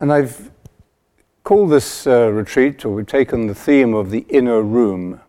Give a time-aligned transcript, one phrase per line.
[0.00, 0.50] and I've
[1.42, 5.20] called this uh, retreat, or we've taken the theme of the inner room.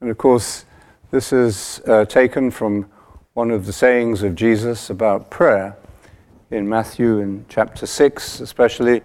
[0.00, 0.64] And of course,
[1.10, 2.90] this is uh, taken from
[3.34, 5.76] one of the sayings of Jesus about prayer
[6.50, 9.02] in Matthew in chapter 6, especially,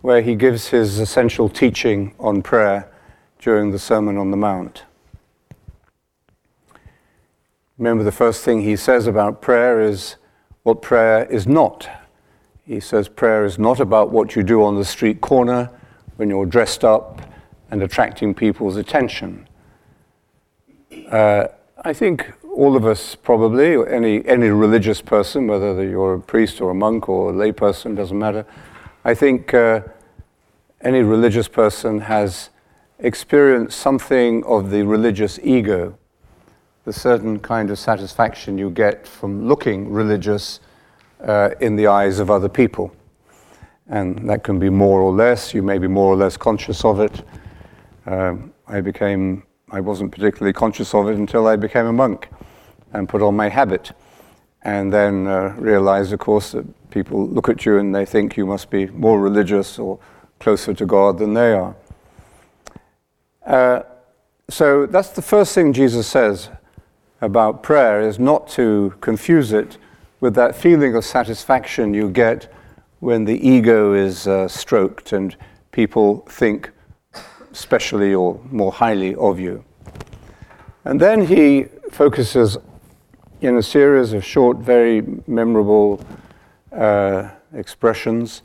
[0.00, 2.90] where he gives his essential teaching on prayer
[3.38, 4.84] during the Sermon on the Mount.
[7.78, 10.16] Remember, the first thing he says about prayer is
[10.62, 11.88] what prayer is not.
[12.66, 15.70] He says prayer is not about what you do on the street corner
[16.16, 17.20] when you're dressed up
[17.70, 19.46] and attracting people's attention.
[21.10, 21.48] Uh,
[21.84, 26.70] I think all of us probably, any, any religious person, whether you're a priest or
[26.70, 28.46] a monk or a layperson, doesn't matter.
[29.04, 29.82] I think uh,
[30.80, 32.48] any religious person has
[32.98, 35.98] experienced something of the religious ego,
[36.84, 40.60] the certain kind of satisfaction you get from looking religious
[41.24, 42.94] uh, in the eyes of other people.
[43.86, 47.00] And that can be more or less, you may be more or less conscious of
[47.00, 47.22] it.
[48.06, 52.28] Um, I became, I wasn't particularly conscious of it until I became a monk
[52.92, 53.92] and put on my habit.
[54.62, 58.46] And then uh, realized, of course, that people look at you and they think you
[58.46, 59.98] must be more religious or
[60.40, 61.76] closer to God than they are.
[63.44, 63.82] Uh,
[64.48, 66.48] so that's the first thing Jesus says
[67.20, 69.76] about prayer is not to confuse it
[70.20, 72.52] with that feeling of satisfaction you get
[73.00, 75.36] when the ego is uh, stroked and
[75.72, 76.70] people think
[77.52, 79.64] specially or more highly of you.
[80.84, 82.58] And then he focuses
[83.40, 86.00] in a series of short, very memorable
[86.72, 88.42] uh, expressions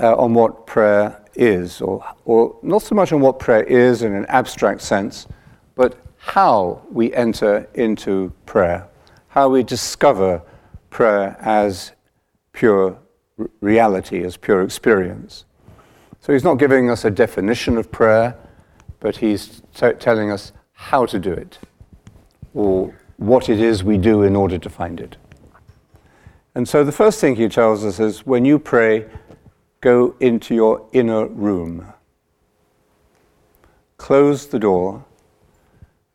[0.00, 4.14] uh, on what prayer is, or, or not so much on what prayer is in
[4.14, 5.26] an abstract sense,
[5.74, 8.86] but how we enter into prayer,
[9.28, 10.42] how we discover
[10.96, 11.92] prayer as
[12.54, 12.98] pure
[13.60, 15.44] reality, as pure experience.
[16.20, 18.34] So he's not giving us a definition of prayer,
[18.98, 21.58] but he's t- telling us how to do it,
[22.54, 25.18] or what it is we do in order to find it.
[26.54, 29.04] And so the first thing he tells us is when you pray,
[29.82, 31.92] go into your inner room.
[33.98, 35.04] Close the door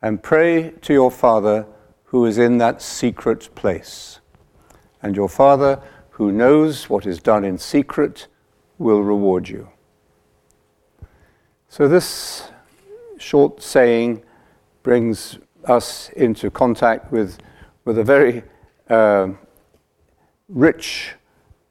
[0.02, 1.68] and pray to your Father
[2.06, 4.21] who is in that secret place.
[5.02, 5.82] And your Father
[6.12, 8.28] who knows what is done in secret
[8.78, 9.70] will reward you.
[11.70, 12.50] So, this
[13.18, 14.24] short saying
[14.84, 17.38] brings us into contact with,
[17.86, 18.44] with a very
[18.90, 19.30] uh,
[20.50, 21.14] rich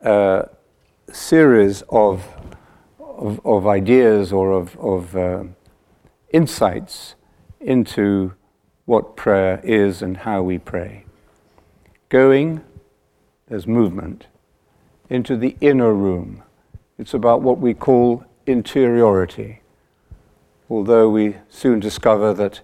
[0.03, 0.45] uh,
[1.13, 2.27] series of,
[2.99, 5.45] of, of, ideas or of, of uh,
[6.31, 7.15] insights
[7.61, 8.33] into
[8.87, 11.05] what prayer is and how we pray.
[12.09, 12.63] Going,
[13.51, 14.27] there's movement,
[15.11, 16.43] into the inner room.
[16.99, 19.61] It's about what we call interiority.
[20.71, 22.61] Although we soon discover that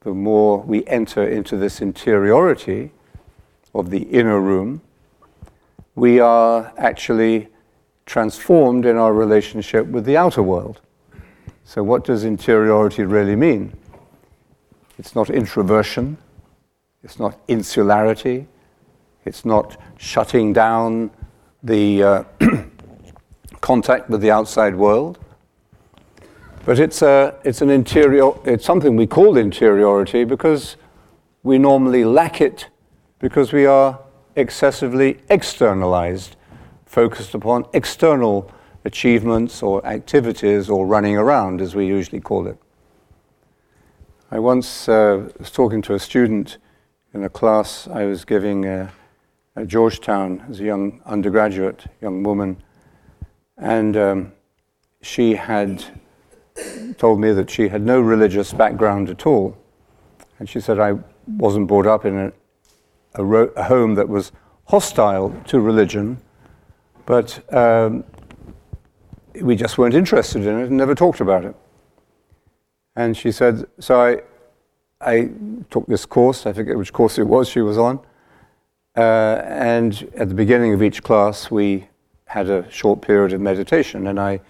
[0.00, 2.92] the more we enter into this interiority
[3.74, 4.82] of the inner room,
[5.94, 7.48] we are actually
[8.04, 10.80] transformed in our relationship with the outer world.
[11.64, 13.72] So, what does interiority really mean?
[14.98, 16.18] It's not introversion,
[17.02, 18.46] it's not insularity,
[19.24, 21.10] it's not shutting down
[21.62, 22.24] the uh,
[23.60, 25.18] contact with the outside world.
[26.64, 30.76] But it's, a, it's an interior, it's something we call interiority because
[31.42, 32.68] we normally lack it
[33.18, 33.98] because we are
[34.36, 36.36] excessively externalized,
[36.86, 38.50] focused upon external
[38.84, 42.56] achievements or activities or running around, as we usually call it.
[44.30, 46.58] I once uh, was talking to a student
[47.12, 48.90] in a class I was giving uh,
[49.56, 52.56] at Georgetown as a young undergraduate, young woman,
[53.58, 54.32] and um,
[55.02, 55.84] she had
[56.98, 59.56] told me that she had no religious background at all.
[60.38, 62.32] And she said, I wasn't brought up in a,
[63.14, 64.32] a, ro- a home that was
[64.64, 66.18] hostile to religion,
[67.04, 68.04] but um,
[69.40, 71.54] we just weren't interested in it and never talked about it.
[72.96, 74.22] And she said, so I,
[75.00, 75.30] I
[75.70, 78.00] took this course, I forget which course it was she was on,
[78.96, 81.88] uh, and at the beginning of each class we
[82.26, 84.40] had a short period of meditation, and I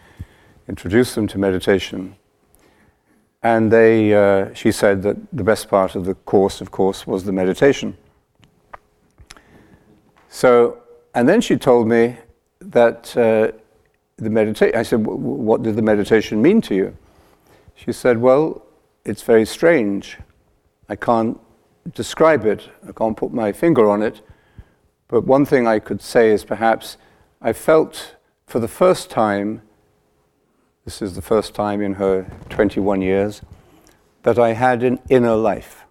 [0.68, 2.16] introduced them to meditation.
[3.42, 7.24] And they, uh, she said that the best part of the course, of course, was
[7.24, 7.96] the meditation.
[10.28, 10.78] So,
[11.14, 12.16] and then she told me
[12.60, 13.50] that uh,
[14.16, 16.96] the meditation, I said, what did the meditation mean to you?
[17.74, 18.62] She said, well,
[19.04, 20.18] it's very strange.
[20.88, 21.38] I can't
[21.94, 24.20] describe it, I can't put my finger on it.
[25.12, 26.96] But one thing I could say is perhaps
[27.42, 28.16] I felt
[28.46, 29.60] for the first time,
[30.86, 33.42] this is the first time in her 21 years,
[34.22, 35.84] that I had an inner life.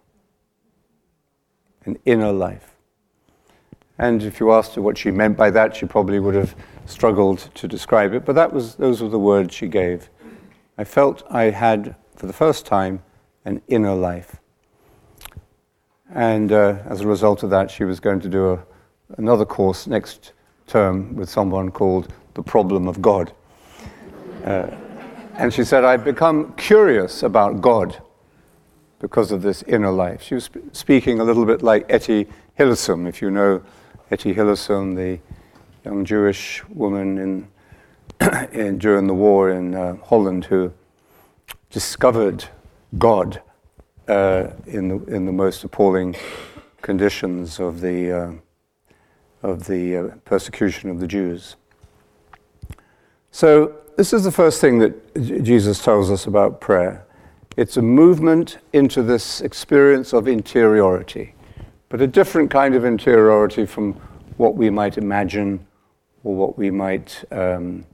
[1.84, 2.74] An inner life.
[3.96, 7.48] And if you asked her what she meant by that, she probably would have struggled
[7.54, 10.10] to describe it, but that was, those were the words she gave.
[10.76, 13.04] I felt I had, for the first time,
[13.44, 14.40] an inner life.
[16.12, 18.64] And uh, as a result of that, she was going to do a,
[19.18, 20.32] another course next
[20.66, 23.32] term with someone called The Problem of God.
[24.44, 24.68] Uh,
[25.34, 28.00] and she said, I've become curious about God
[28.98, 30.22] because of this inner life.
[30.22, 32.26] She was sp- speaking a little bit like Etty
[32.58, 33.62] Hillesum, if you know
[34.10, 35.18] Etty Hillesum, the
[35.84, 37.48] young Jewish woman in,
[38.52, 40.72] in during the war in uh, Holland who
[41.70, 42.44] discovered
[42.98, 43.40] God
[44.06, 46.14] uh, in, the, in the most appalling
[46.82, 48.32] conditions of the, uh,
[49.42, 51.56] of the uh, persecution of the Jews.
[53.30, 57.04] So, this is the first thing that Jesus tells us about prayer.
[57.56, 61.34] It's a movement into this experience of interiority,
[61.90, 63.92] but a different kind of interiority from
[64.38, 65.66] what we might imagine
[66.24, 67.84] or what we might um,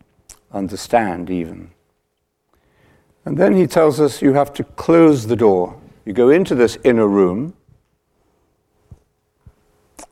[0.52, 1.70] understand, even.
[3.24, 5.78] And then he tells us you have to close the door.
[6.04, 7.54] You go into this inner room,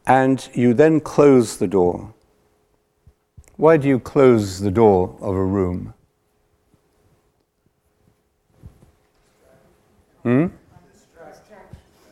[0.07, 2.15] and you then close the door.
[3.57, 5.95] Why do you close the door of a room?
[10.23, 10.47] Hmm?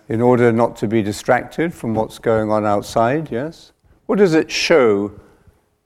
[0.09, 3.73] In order not to be distracted from what's going on outside, yes?
[4.07, 5.13] What does it show?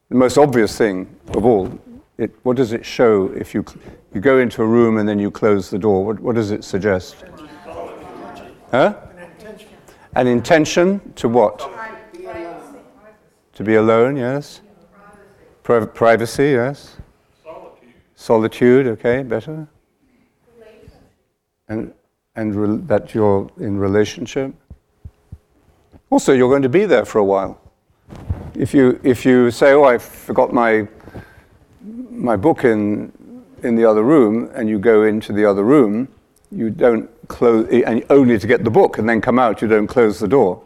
[0.08, 1.78] The most obvious thing of all,
[2.16, 3.64] it, what does it show if you,
[4.12, 6.04] you go into a room and then you close the door?
[6.04, 7.24] What, what does it suggest?
[8.70, 8.94] Huh?
[10.14, 11.77] An intention to what?
[13.58, 14.60] To be alone, yes.
[15.64, 16.96] Pri- privacy, yes.
[17.42, 17.88] Solitude.
[18.14, 19.66] Solitude, okay, better.
[21.68, 21.92] And,
[22.36, 24.54] and re- that you're in relationship.
[26.08, 27.60] Also, you're going to be there for a while.
[28.54, 30.86] If you, if you say, oh, I forgot my,
[32.12, 33.12] my book in,
[33.64, 36.06] in the other room, and you go into the other room,
[36.52, 39.88] you don't close, and only to get the book and then come out, you don't
[39.88, 40.62] close the door.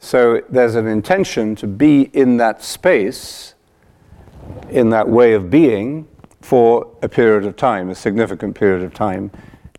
[0.00, 3.54] So there's an intention to be in that space,
[4.70, 6.08] in that way of being,
[6.40, 9.30] for a period of time, a significant period of time,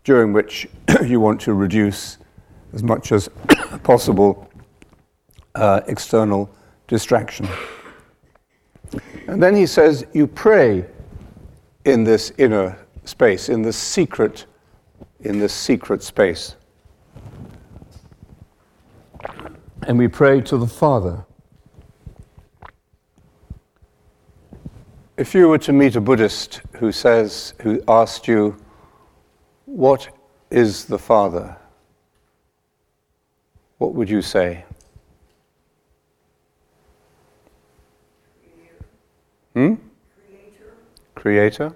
[0.04, 0.68] during which
[1.04, 2.18] you want to reduce
[2.72, 3.28] as much as
[3.82, 4.48] possible
[5.56, 6.48] uh, external
[6.86, 7.48] distraction.
[9.26, 10.86] And then he says, You pray
[11.84, 14.46] in this inner space, in this secret,
[15.20, 16.54] in this secret space.
[19.84, 21.24] And we pray to the Father.
[25.16, 28.56] If you were to meet a Buddhist who says, who asked you,
[29.66, 30.08] What
[30.50, 31.56] is the Father?
[33.78, 34.64] What would you say?
[39.54, 39.74] Hmm?
[40.24, 40.74] Creator.
[41.16, 41.74] Creator?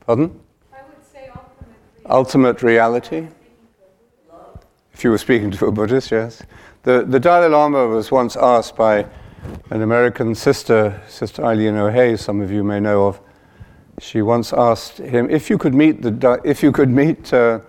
[0.00, 0.40] Pardon?
[2.08, 3.28] Ultimate reality?
[4.92, 6.42] If you were speaking to a Buddhist, yes.
[6.84, 9.06] The, the Dalai Lama was once asked by
[9.70, 13.20] an American sister, Sister Eileen O'Hea, some of you may know of.
[13.98, 17.60] She once asked him, if you could meet, the, if you could meet uh,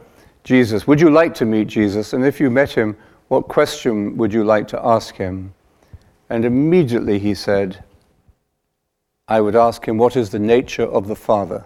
[0.44, 2.14] Jesus, would you like to meet Jesus?
[2.14, 2.96] And if you met him,
[3.28, 5.54] what question would you like to ask him?
[6.30, 7.84] And immediately he said,
[9.28, 11.66] I would ask him, what is the nature of the Father?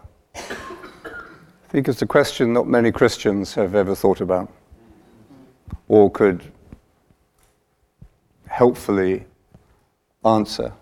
[1.72, 4.52] I think it's a question not many Christians have ever thought about
[5.88, 6.52] or could
[8.46, 9.24] helpfully
[10.26, 10.74] answer.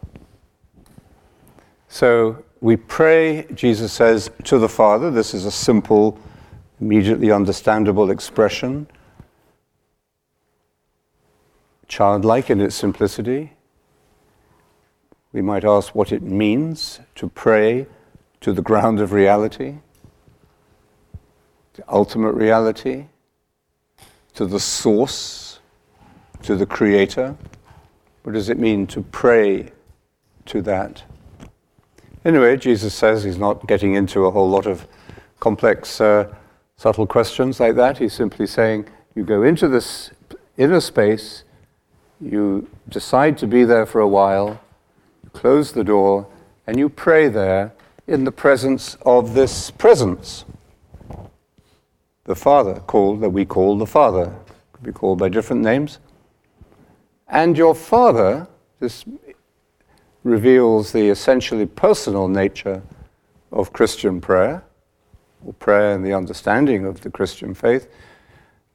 [1.89, 5.12] So we pray, Jesus says, to the Father.
[5.12, 6.17] This is a simple,
[6.81, 8.88] immediately understandable expression,
[11.88, 13.53] childlike in its simplicity.
[15.34, 17.86] We might ask what it means to pray
[18.41, 19.75] to the ground of reality,
[21.79, 23.05] to ultimate reality,
[24.33, 25.59] to the source,
[26.43, 27.36] to the creator.
[28.24, 29.71] What does it mean to pray
[30.48, 31.03] to that?
[32.25, 34.88] Anyway, Jesus says he's not getting into a whole lot of
[35.39, 36.33] complex, uh,
[36.75, 37.98] subtle questions like that.
[37.98, 40.12] He's simply saying you go into this
[40.57, 41.43] inner space,
[42.19, 44.59] you decide to be there for a while,
[45.24, 46.27] you close the door,
[46.67, 47.71] and you pray there
[48.05, 50.43] in the presence of this presence.
[52.29, 54.31] The Father, called that we call the Father,
[54.71, 55.98] could be called by different names.
[57.27, 58.48] and your Father,
[58.79, 59.03] this
[60.24, 62.83] reveals the essentially personal nature
[63.51, 64.63] of Christian prayer,
[65.43, 67.89] or prayer and the understanding of the Christian faith,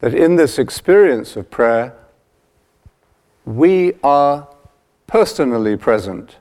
[0.00, 1.94] that in this experience of prayer,
[3.44, 4.49] we are
[5.06, 6.38] personally present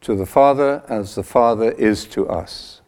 [0.00, 2.80] to the Father as the Father is to us.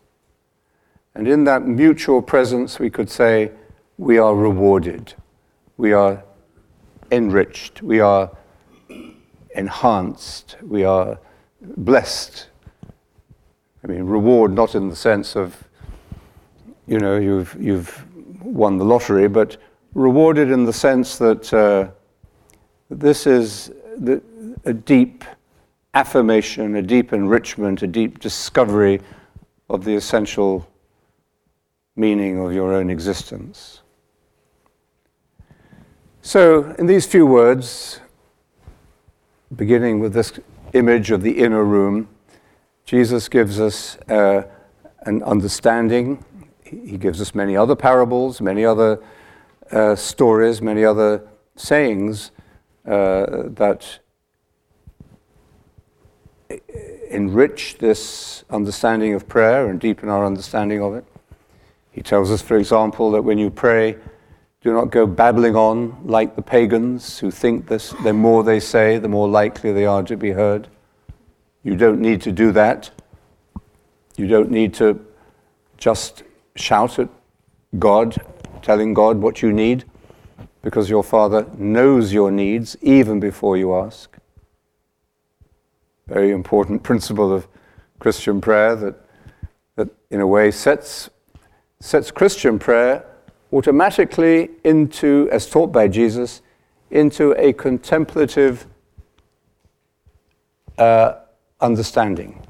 [1.16, 3.50] And in that mutual presence, we could say,
[3.96, 5.14] we are rewarded,
[5.78, 6.22] we are
[7.10, 8.30] enriched, we are
[9.54, 11.18] enhanced, we are
[11.62, 12.48] blessed.
[13.82, 15.56] I mean, reward not in the sense of,
[16.86, 18.04] you know, you've, you've
[18.44, 19.56] won the lottery, but
[19.94, 21.88] rewarded in the sense that uh,
[22.90, 24.22] this is the,
[24.66, 25.24] a deep
[25.94, 29.00] affirmation, a deep enrichment, a deep discovery
[29.70, 30.68] of the essential
[31.96, 33.80] meaning of your own existence.
[36.20, 38.00] So, in these few words,
[39.54, 40.38] beginning with this
[40.72, 42.08] image of the inner room,
[42.84, 44.42] Jesus gives us uh,
[45.02, 46.24] an understanding.
[46.64, 49.02] He gives us many other parables, many other
[49.70, 51.26] uh, stories, many other
[51.56, 52.32] sayings
[52.86, 54.00] uh, that
[57.10, 61.04] enrich this understanding of prayer and deepen our understanding of it.
[61.96, 63.96] He tells us, for example, that when you pray,
[64.60, 68.98] do not go babbling on like the pagans who think this, the more they say,
[68.98, 70.68] the more likely they are to be heard.
[71.62, 72.90] You don't need to do that.
[74.18, 75.06] You don't need to
[75.78, 76.22] just
[76.54, 77.08] shout at
[77.78, 78.14] God,
[78.60, 79.84] telling God what you need,
[80.60, 84.14] because your Father knows your needs even before you ask.
[86.08, 87.48] Very important principle of
[88.00, 88.96] Christian prayer that,
[89.76, 91.08] that in a way, sets,
[91.80, 93.04] sets Christian prayer
[93.52, 96.42] automatically into, as taught by Jesus,
[96.90, 98.66] into a contemplative
[100.78, 101.14] uh,
[101.60, 102.42] understanding.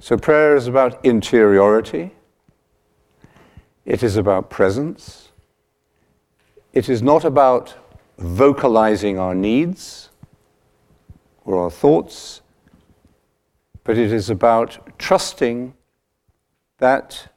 [0.00, 2.10] So, prayer is about interiority,
[3.84, 5.30] it is about presence,
[6.72, 7.74] it is not about
[8.18, 10.10] vocalizing our needs
[11.44, 12.42] or our thoughts,
[13.84, 15.74] but it is about trusting
[16.78, 17.28] that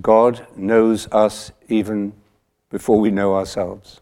[0.00, 2.12] God knows us even
[2.70, 4.00] before we know ourselves.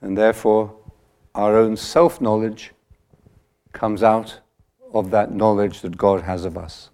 [0.00, 0.74] And therefore,
[1.34, 2.72] our own self knowledge
[3.72, 4.40] comes out
[4.92, 6.90] of that knowledge that God has of us.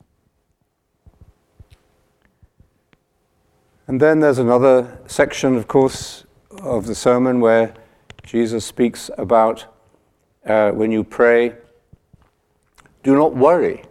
[3.86, 7.72] And then there's another section, of course, of the sermon where
[8.24, 9.66] Jesus speaks about
[10.44, 11.54] uh, when you pray,
[13.06, 13.84] do not worry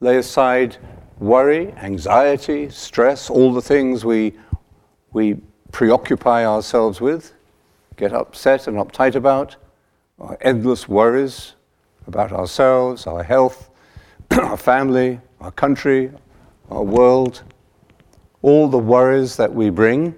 [0.00, 0.76] lay aside
[1.18, 4.32] worry, anxiety, stress, all the things we,
[5.12, 5.36] we
[5.72, 7.32] preoccupy ourselves with,
[7.96, 9.56] get upset and uptight about,
[10.18, 11.54] our endless worries
[12.06, 13.70] about ourselves, our health,
[14.30, 16.10] our family, our country,
[16.70, 17.42] our world,
[18.42, 20.14] all the worries that we bring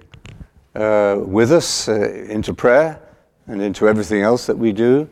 [0.75, 1.93] uh, with us uh,
[2.29, 3.01] into prayer
[3.47, 5.09] and into everything else that we do.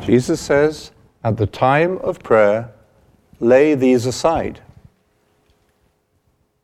[0.00, 0.92] Jesus says,
[1.26, 2.70] at the time of prayer,
[3.40, 4.60] lay these aside.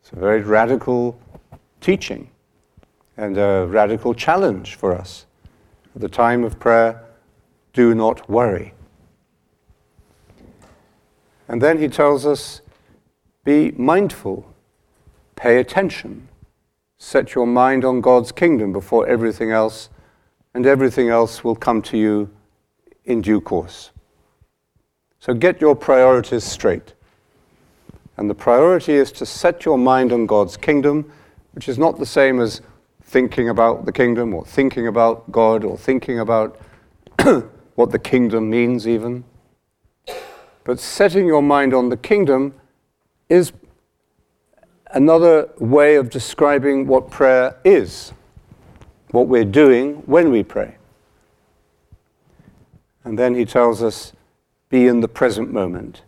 [0.00, 1.18] It's a very radical
[1.80, 2.30] teaching
[3.16, 5.26] and a radical challenge for us.
[5.96, 7.02] At the time of prayer,
[7.72, 8.72] do not worry.
[11.48, 12.60] And then he tells us
[13.44, 14.46] be mindful,
[15.34, 16.28] pay attention,
[16.98, 19.88] set your mind on God's kingdom before everything else,
[20.54, 22.30] and everything else will come to you
[23.04, 23.91] in due course.
[25.22, 26.94] So get your priorities straight.
[28.16, 31.12] And the priority is to set your mind on God's kingdom,
[31.52, 32.60] which is not the same as
[33.04, 36.60] thinking about the kingdom or thinking about God or thinking about
[37.76, 39.22] what the kingdom means, even.
[40.64, 42.54] But setting your mind on the kingdom
[43.28, 43.52] is
[44.90, 48.12] another way of describing what prayer is,
[49.12, 50.78] what we're doing when we pray.
[53.04, 54.14] And then he tells us
[54.72, 56.00] be in the present moment.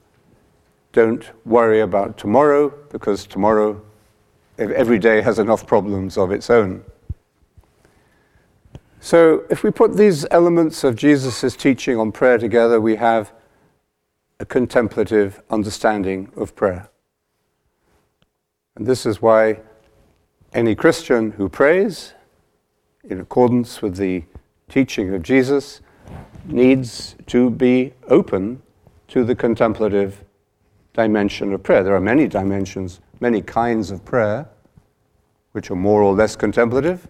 [0.93, 3.83] Don't worry about tomorrow because tomorrow,
[4.57, 6.83] every day has enough problems of its own.
[9.01, 13.33] So, if we put these elements of Jesus' teaching on prayer together, we have
[14.41, 16.89] a contemplative understanding of prayer.
[18.77, 19.61] And this is why
[20.55, 22.15] any Christian who prays
[23.05, 24.25] in accordance with the
[24.71, 25.83] teaching of Jesus
[26.47, 28.63] needs to be open
[29.09, 30.25] to the contemplative
[30.93, 31.83] dimension of prayer.
[31.83, 34.49] There are many dimensions, many kinds of prayer,
[35.53, 37.07] which are more or less contemplative.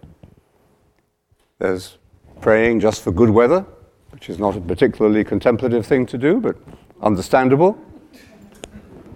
[1.59, 1.97] There's
[2.41, 3.65] praying just for good weather,
[4.11, 6.55] which is not a particularly contemplative thing to do, but
[7.01, 7.77] understandable.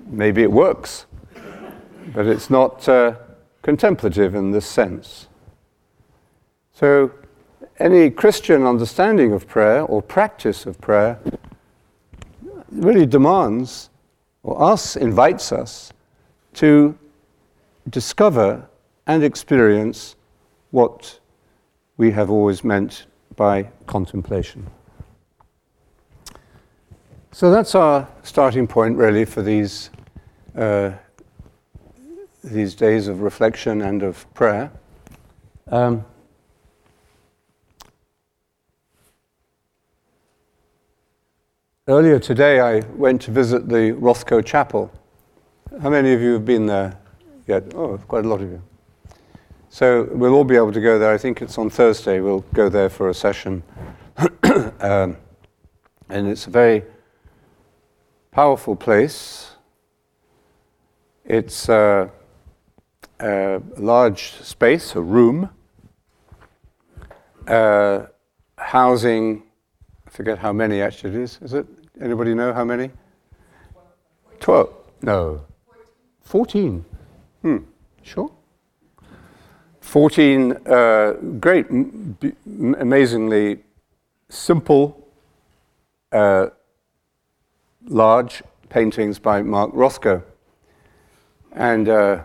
[0.08, 1.06] Maybe it works,
[2.14, 3.16] but it's not uh,
[3.62, 5.28] contemplative in this sense.
[6.74, 7.12] So,
[7.79, 11.19] any Christian understanding of prayer or practice of prayer
[12.71, 13.89] really demands,
[14.43, 15.91] or us, invites us
[16.53, 16.98] to
[17.89, 18.67] discover
[19.07, 20.15] and experience
[20.71, 21.19] what
[21.98, 24.67] we have always meant by contemplation.
[27.31, 29.89] So that's our starting point, really, for these,
[30.55, 30.91] uh,
[32.43, 34.71] these days of reflection and of prayer.
[35.67, 36.05] Um,
[41.89, 44.91] earlier today, I went to visit the Rothko Chapel.
[45.81, 46.96] How many of you have been there
[47.48, 47.74] yet?
[47.74, 48.62] Oh, quite a lot of you.
[49.69, 51.12] So we'll all be able to go there.
[51.12, 52.19] I think it's on Thursday.
[52.19, 53.63] We'll go there for a session.
[54.79, 55.17] um,
[56.10, 56.84] and it's a very
[58.29, 59.55] powerful place.
[61.25, 62.10] It's uh,
[63.19, 65.50] a large space, a room,
[67.48, 68.05] uh,
[68.60, 69.41] housing,
[70.05, 71.39] I forget how many actually it is.
[71.41, 71.67] Is it?
[72.01, 72.91] Anybody know how many?
[74.39, 74.74] Twelve.
[75.01, 75.41] No.
[76.22, 76.86] Fourteen.
[77.41, 77.58] Hmm.
[78.03, 78.32] Sure?
[79.82, 81.65] 14 uh, great,
[82.79, 83.58] amazingly
[84.29, 85.08] simple,
[86.12, 86.48] uh,
[87.88, 90.22] large paintings by Mark Rothko.
[91.53, 92.24] And uh,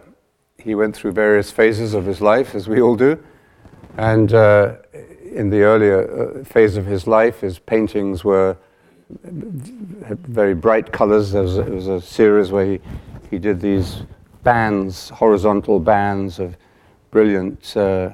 [0.58, 3.18] he went through various phases of his life, as we all do.
[3.96, 4.74] And uh,
[5.32, 8.58] in the earlier uh, phase of his life, his paintings were
[9.22, 11.32] very bright colors.
[11.32, 12.80] There was, a, was a series where he,
[13.30, 14.02] he did these
[14.42, 16.56] bands, horizontal bands of
[17.10, 18.10] brilliant, uh,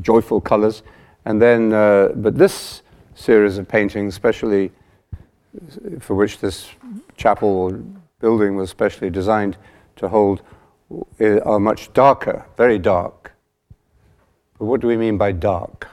[0.00, 0.82] joyful colors.
[1.24, 2.82] And then, uh, but this
[3.14, 4.72] series of paintings, especially
[6.00, 6.68] for which this
[7.16, 7.80] chapel or
[8.20, 9.56] building was specially designed
[9.96, 10.42] to hold,
[11.20, 13.32] uh, are much darker, very dark.
[14.58, 15.88] But what do we mean by dark?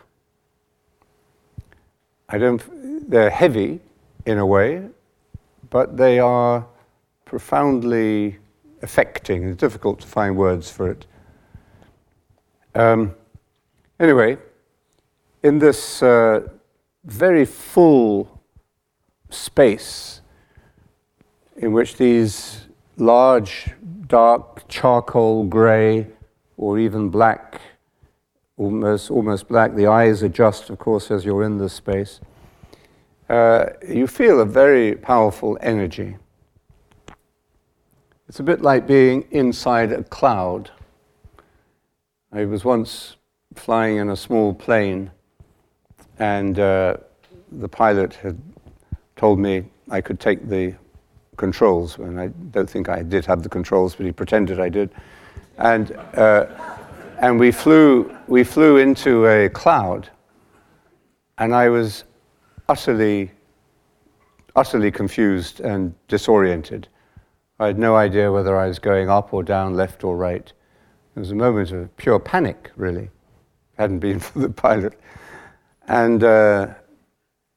[2.33, 3.81] I don't, they're heavy
[4.25, 4.87] in a way,
[5.69, 6.65] but they are
[7.25, 8.37] profoundly
[8.81, 9.43] affecting.
[9.43, 11.05] It's difficult to find words for it.
[12.73, 13.15] Um,
[13.99, 14.37] anyway,
[15.43, 16.47] in this uh,
[17.03, 18.41] very full
[19.29, 20.21] space
[21.57, 23.71] in which these large,
[24.07, 26.07] dark, charcoal grey,
[26.55, 27.59] or even black,
[28.61, 32.21] almost, almost black, the eyes adjust, of course, as you're in this space,
[33.27, 36.15] uh, you feel a very powerful energy.
[38.29, 40.69] It's a bit like being inside a cloud.
[42.31, 43.15] I was once
[43.55, 45.09] flying in a small plane,
[46.19, 46.97] and uh,
[47.51, 48.39] the pilot had
[49.15, 50.75] told me I could take the
[51.35, 54.91] controls, and I don't think I did have the controls, but he pretended I did.
[55.57, 56.45] And, uh,
[57.21, 60.09] and we, flew, we flew into a cloud,
[61.37, 62.03] and I was
[62.67, 63.31] utterly,
[64.55, 66.87] utterly confused and disoriented.
[67.59, 70.51] I had no idea whether I was going up or down, left or right.
[71.15, 73.11] It was a moment of pure panic, really.
[73.77, 74.99] Hadn't been for the pilot.
[75.87, 76.73] And uh,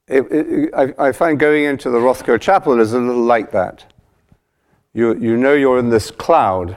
[0.09, 3.91] it, it, I, I, find going into the Rothko Chapel is a little like that.
[4.93, 6.77] You, you know you're in this cloud,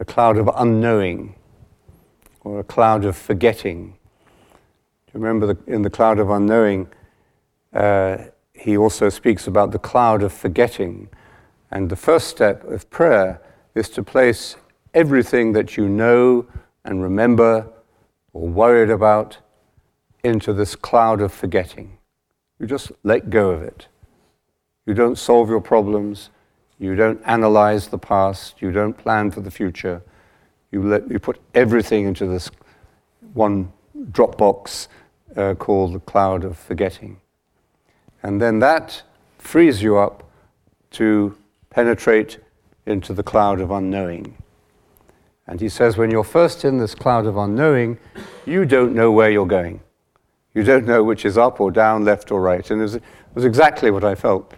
[0.00, 1.36] a cloud of unknowing,
[2.44, 3.96] or a cloud of forgetting.
[5.06, 6.88] Do you remember the, in the cloud of unknowing,
[7.72, 8.18] uh,
[8.52, 11.08] he also speaks about the cloud of forgetting
[11.74, 13.40] and the first step of prayer
[13.74, 14.56] is to place
[14.94, 16.46] everything that you know
[16.84, 17.68] and remember
[18.32, 19.38] or worried about
[20.22, 21.98] into this cloud of forgetting.
[22.60, 23.88] You just let go of it.
[24.86, 26.30] You don't solve your problems.
[26.78, 28.62] You don't analyze the past.
[28.62, 30.00] You don't plan for the future.
[30.74, 32.50] You, let, you put everything into this
[33.32, 33.72] one
[34.10, 34.88] Dropbox
[35.36, 37.20] uh, called the cloud of forgetting.
[38.24, 39.00] And then that
[39.38, 40.28] frees you up
[40.90, 41.36] to
[41.70, 42.38] penetrate
[42.86, 44.36] into the cloud of unknowing.
[45.46, 47.96] And he says, when you're first in this cloud of unknowing,
[48.44, 49.80] you don't know where you're going.
[50.54, 52.68] You don't know which is up or down, left or right.
[52.68, 54.52] And it was, it was exactly what I felt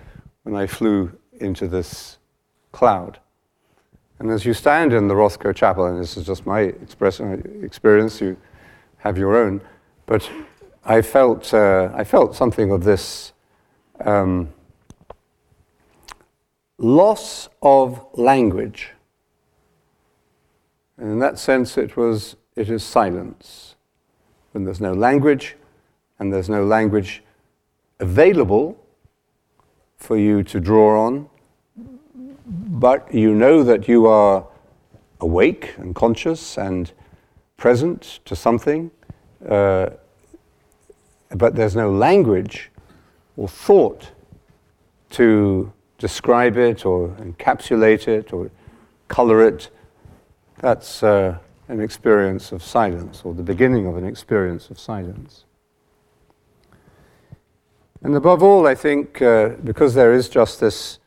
[0.44, 2.16] when I flew into this
[2.72, 3.18] cloud.
[4.18, 8.36] And as you stand in the Rothko Chapel, and this is just my experience, you
[8.98, 9.60] have your own,
[10.06, 10.28] but
[10.84, 13.32] I felt, uh, I felt something of this
[14.04, 14.52] um,
[16.78, 18.92] loss of language.
[20.96, 23.74] And in that sense, it, was, it is silence.
[24.52, 25.56] When there's no language,
[26.18, 27.22] and there's no language
[28.00, 28.78] available
[29.96, 31.28] for you to draw on,
[32.46, 34.46] but you know that you are
[35.20, 36.92] awake and conscious and
[37.56, 38.90] present to something,
[39.48, 39.90] uh,
[41.30, 42.70] but there's no language
[43.36, 44.10] or thought
[45.10, 48.50] to describe it or encapsulate it or
[49.08, 49.70] color it,
[50.60, 55.44] that's uh, an experience of silence or the beginning of an experience of silence.
[58.02, 60.98] And above all, I think, uh, because there is just this,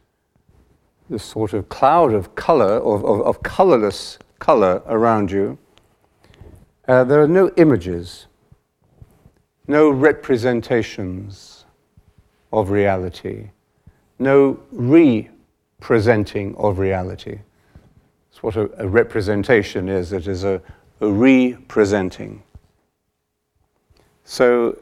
[1.10, 5.58] this sort of cloud of color, of, of, of colorless color around you,
[6.88, 8.28] uh, there are no images,
[9.68, 11.66] no representations
[12.52, 13.50] of reality
[14.20, 17.40] no representing of reality.
[18.30, 20.12] That's what a, a representation is.
[20.12, 20.62] It is a,
[21.00, 22.44] a representing.
[24.26, 24.78] So,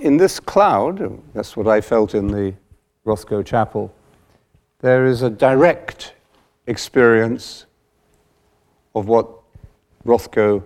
[0.00, 2.54] in this cloud, that's what I felt in the
[3.04, 3.92] Rothko Chapel,
[4.82, 6.12] there is a direct
[6.66, 7.66] experience
[8.96, 9.28] of what
[10.04, 10.64] Rothko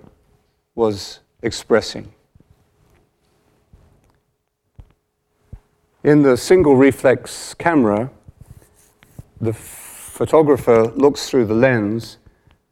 [0.74, 2.10] was expressing.
[6.02, 8.10] In the single reflex camera,
[9.38, 12.16] the photographer looks through the lens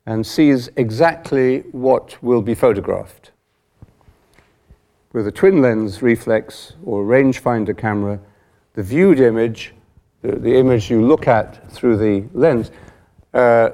[0.06, 3.32] and sees exactly what will be photographed.
[5.12, 8.18] With a twin lens reflex or rangefinder camera,
[8.72, 9.73] the viewed image,
[10.24, 12.70] the, image you look at through the lens,
[13.34, 13.70] uh,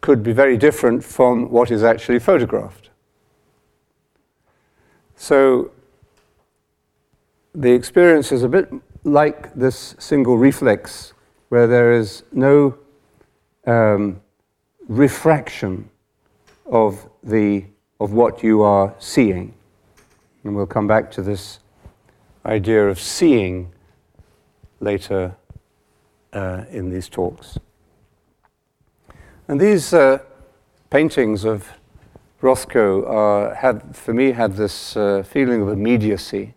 [0.00, 2.90] could be very different from what is actually photographed.
[5.16, 5.70] So
[7.54, 8.70] the experience is a bit
[9.04, 11.14] like this single reflex,
[11.48, 12.76] where there is no
[13.66, 14.20] um,
[14.88, 15.88] refraction
[16.66, 17.64] of, the,
[18.00, 19.54] of what you are seeing.
[20.42, 21.60] And we'll come back to this
[22.44, 23.72] idea of seeing
[24.80, 25.34] later
[26.34, 27.58] uh, in these talks.
[29.48, 30.18] And these uh,
[30.90, 31.68] paintings of
[32.42, 36.54] Rothko are, have, for me, had this uh, feeling of immediacy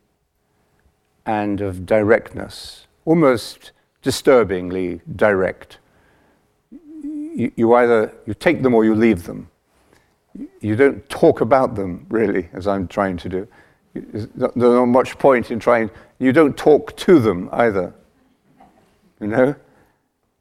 [1.26, 5.80] and of directness, almost disturbingly direct.
[6.72, 9.50] You, you, either you take them or you leave them.
[10.62, 13.48] You don't talk about them really, as I'm trying to do.
[13.94, 15.90] There's not much point in trying.
[16.20, 17.94] You don't talk to them either.
[19.20, 19.56] You know,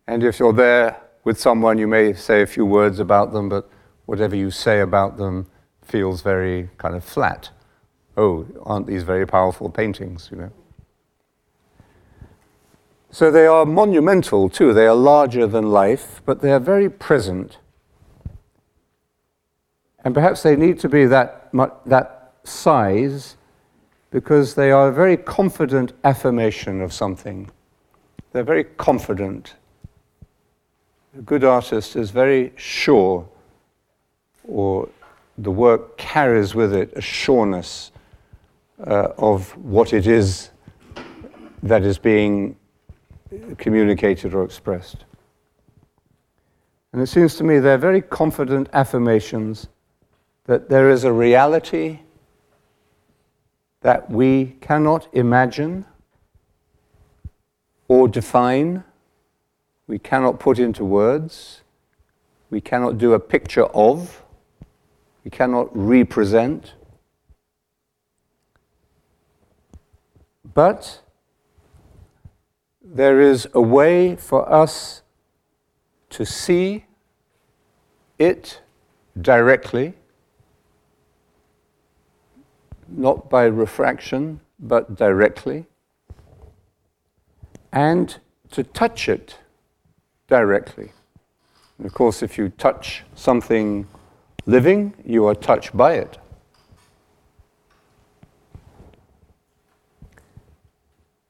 [0.07, 3.69] and if you're there with someone, you may say a few words about them, but
[4.07, 5.47] whatever you say about them
[5.83, 7.51] feels very kind of flat.
[8.17, 10.29] Oh, aren't these very powerful paintings?
[10.31, 10.53] You know.
[13.11, 14.73] So they are monumental too.
[14.73, 17.59] They are larger than life, but they are very present.
[20.05, 21.51] And perhaps they need to be that,
[21.87, 23.37] that size
[24.11, 27.51] because they are a very confident affirmation of something.
[28.33, 29.55] They're very confident.
[31.17, 33.27] A good artist is very sure,
[34.47, 34.89] or
[35.39, 37.91] the work carries with it a sureness
[38.87, 40.51] uh, of what it is
[41.63, 42.57] that is being
[43.57, 45.07] communicated or expressed.
[46.93, 49.69] And it seems to me they're very confident affirmations
[50.45, 52.01] that there is a reality
[53.81, 55.87] that we cannot imagine
[57.89, 58.85] or define,
[59.87, 61.63] we cannot put into words,
[62.51, 64.23] we cannot do a picture of,
[65.25, 66.75] we cannot represent.
[70.55, 71.01] But
[72.83, 75.03] there is a way for us
[76.11, 76.87] to see
[78.19, 78.61] it
[79.21, 79.95] directly,
[82.89, 85.67] not by refraction, but directly,
[87.73, 88.19] and
[88.53, 89.39] to touch it
[90.29, 90.93] directly.
[91.79, 93.87] And of course, if you touch something
[94.47, 96.19] living, you are touched by it.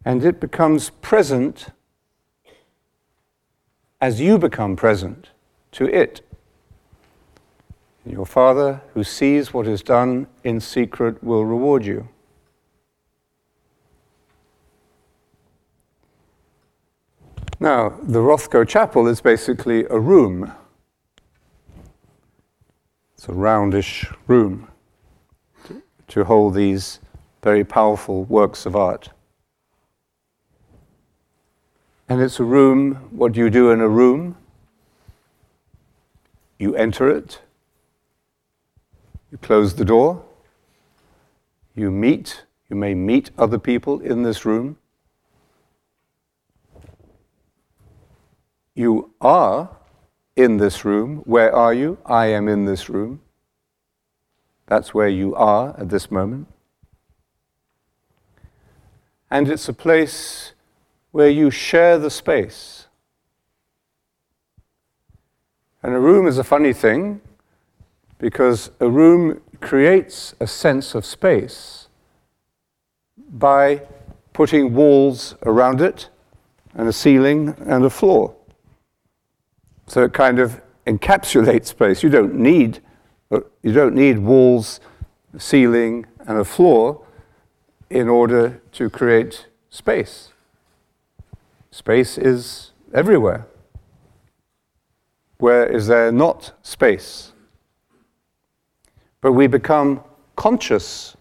[0.06, 1.66] and it becomes present
[4.00, 5.30] as you become present
[5.72, 6.24] to it.
[8.06, 12.08] Your Father, who sees what is done in secret, will reward you.
[17.58, 20.52] Now, the Rothko Chapel is basically a room.
[23.14, 24.68] It's a roundish room
[26.08, 27.00] to, hold these
[27.42, 29.10] very powerful works of art.
[32.08, 32.96] And it's a room.
[33.10, 34.36] What do you do in a room?
[36.58, 37.40] You enter it,
[39.32, 40.24] You close the door.
[41.74, 44.76] You meet, you may meet other people in this room.
[48.76, 49.70] You are
[50.36, 51.22] in this room.
[51.24, 51.96] Where are you?
[52.04, 53.22] I am in this room.
[54.66, 56.46] That's where you are at this moment.
[59.30, 60.52] And it's a place
[61.10, 62.86] where you share the space.
[65.82, 67.22] And a room is a funny thing
[68.18, 71.88] because a room creates a sense of space
[73.16, 73.80] by
[74.34, 76.10] putting walls around it
[76.74, 78.35] and a ceiling and a floor.
[79.86, 82.02] So it kind of encapsulates space.
[82.02, 82.80] You don't need,
[83.30, 84.80] uh, you don't need walls,
[85.38, 87.04] ceiling, and a floor
[87.90, 90.30] in order to create space.
[91.70, 93.46] Space is everywhere.
[95.38, 97.32] Where is there not space?
[99.20, 100.02] But we become
[100.34, 101.16] conscious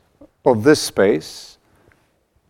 [0.46, 1.58] of this space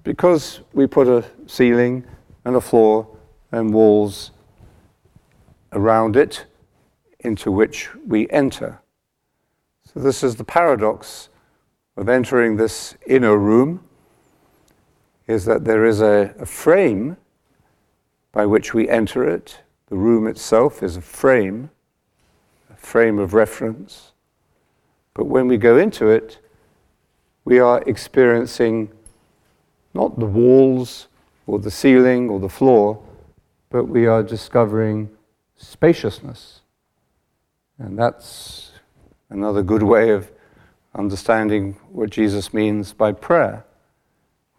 [0.03, 2.03] because we put a ceiling
[2.43, 3.07] and a floor
[3.51, 4.31] and walls
[5.75, 6.45] around it
[7.19, 8.81] into which we enter.
[9.93, 11.29] So, this is the paradox
[11.95, 13.81] of entering this inner room
[15.27, 17.17] is that there is a, a frame
[18.31, 19.59] by which we enter it.
[19.87, 21.69] The room itself is a frame,
[22.71, 24.13] a frame of reference.
[25.13, 26.39] But when we go into it,
[27.45, 28.91] we are experiencing
[29.93, 31.07] not the walls
[31.47, 33.01] or the ceiling or the floor,
[33.69, 35.09] but we are discovering
[35.57, 36.61] spaciousness.
[37.77, 38.71] And that's
[39.29, 40.31] another good way of
[40.93, 43.65] understanding what Jesus means by prayer.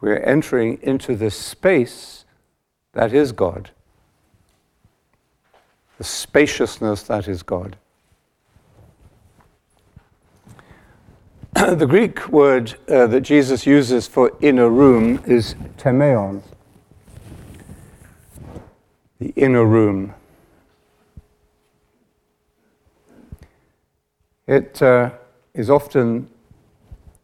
[0.00, 2.24] We're entering into this space
[2.92, 3.70] that is God,
[5.98, 7.76] the spaciousness that is God.
[11.54, 16.42] the Greek word uh, that Jesus uses for inner room is tameion,
[19.18, 20.14] the inner room.
[24.46, 25.10] It uh,
[25.54, 26.28] is often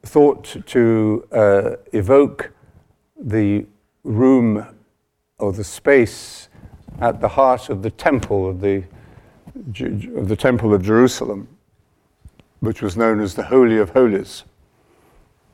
[0.02, 2.50] thought to uh, evoke
[3.16, 3.66] the
[4.02, 4.66] room
[5.38, 6.48] or the space
[7.00, 8.82] at the heart of the temple of the,
[10.16, 11.46] of the temple of Jerusalem,
[12.58, 14.42] which was known as the Holy of Holies.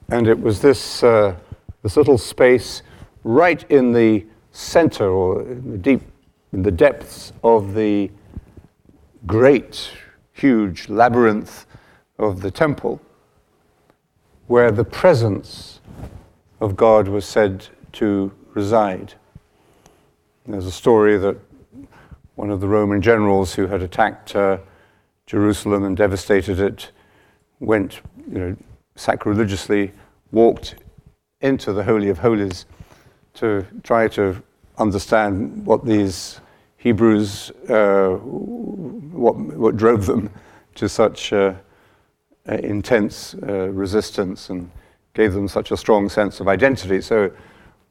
[0.08, 1.36] And it was this, uh,
[1.82, 2.82] this little space
[3.24, 6.00] right in the center or in the deep,
[6.54, 8.10] in the depths of the
[9.26, 9.90] great,
[10.38, 11.66] huge labyrinth
[12.18, 13.00] of the temple,
[14.46, 15.80] where the presence
[16.60, 19.14] of God was said to reside.
[20.46, 21.36] There's a story that
[22.36, 24.58] one of the Roman generals who had attacked uh,
[25.26, 26.90] Jerusalem and devastated it
[27.60, 28.56] went, you know,
[28.96, 29.92] sacrilegiously
[30.32, 30.76] walked
[31.40, 32.64] into the Holy of Holies
[33.34, 34.42] to try to
[34.78, 36.40] understand what these
[36.78, 40.30] Hebrews, uh, what, what drove them
[40.76, 41.54] to such uh,
[42.46, 44.70] intense uh, resistance and
[45.14, 47.00] gave them such a strong sense of identity.
[47.00, 47.30] So,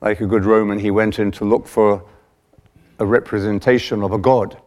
[0.01, 2.03] like a good Roman, he went in to look for
[2.99, 4.57] a representation of a god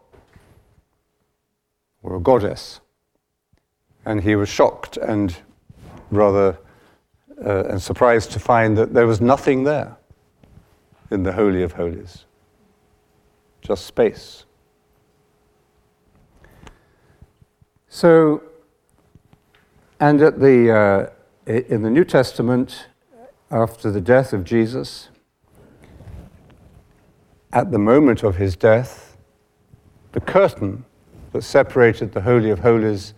[2.03, 2.79] or a goddess.
[4.05, 5.35] And he was shocked and
[6.11, 6.57] rather
[7.43, 9.97] uh, and surprised to find that there was nothing there
[11.09, 12.25] in the Holy of Holies,
[13.61, 14.45] just space.
[17.87, 18.43] So,
[19.99, 22.87] and at the uh, in the New Testament,
[23.49, 25.09] after the death of Jesus,
[27.53, 29.17] at the moment of his death,
[30.13, 30.85] the curtain
[31.33, 33.13] that separated the Holy of Holies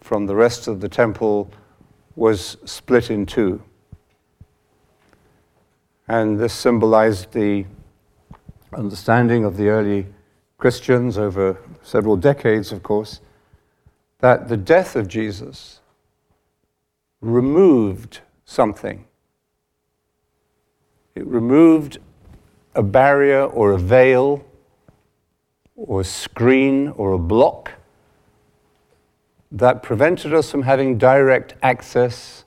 [0.00, 1.50] from the rest of the temple
[2.16, 3.62] was split in two.
[6.08, 7.64] And this symbolized the
[8.76, 10.06] understanding of the early
[10.58, 13.20] Christians over several decades, of course,
[14.20, 15.80] that the death of Jesus
[17.20, 19.04] removed something.
[21.14, 21.98] It removed
[22.74, 24.44] a barrier or a veil
[25.76, 27.72] or a screen or a block
[29.52, 32.44] that prevented us from having direct access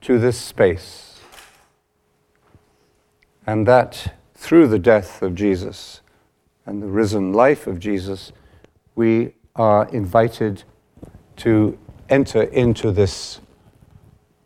[0.00, 1.20] to this space.
[3.46, 6.00] And that through the death of Jesus
[6.64, 8.32] and the risen life of Jesus,
[8.94, 10.62] we are invited
[11.36, 11.76] to
[12.08, 13.40] enter into this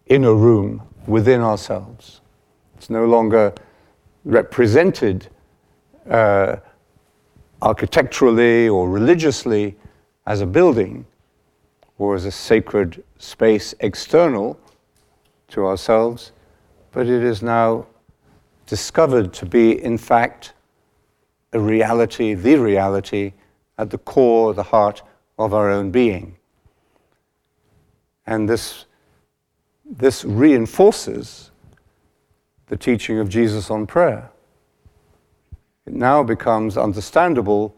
[0.07, 2.23] inner room within ourselves.
[2.77, 3.55] It's no longer
[4.25, 5.29] represented
[6.09, 6.57] uh,
[7.61, 9.77] architecturally or religiously
[10.27, 11.05] as a building
[11.99, 14.59] or as a sacred space external
[15.49, 16.33] to ourselves,
[16.93, 17.87] but it is now
[18.67, 20.53] discovered to be, in fact,
[21.53, 23.33] a reality, the reality
[23.79, 25.03] at the core, the heart
[25.39, 26.37] of our own being.
[28.27, 28.87] And this,
[29.85, 31.51] this reinforces
[32.67, 34.31] the teaching of Jesus on prayer.
[35.87, 37.75] It now becomes understandable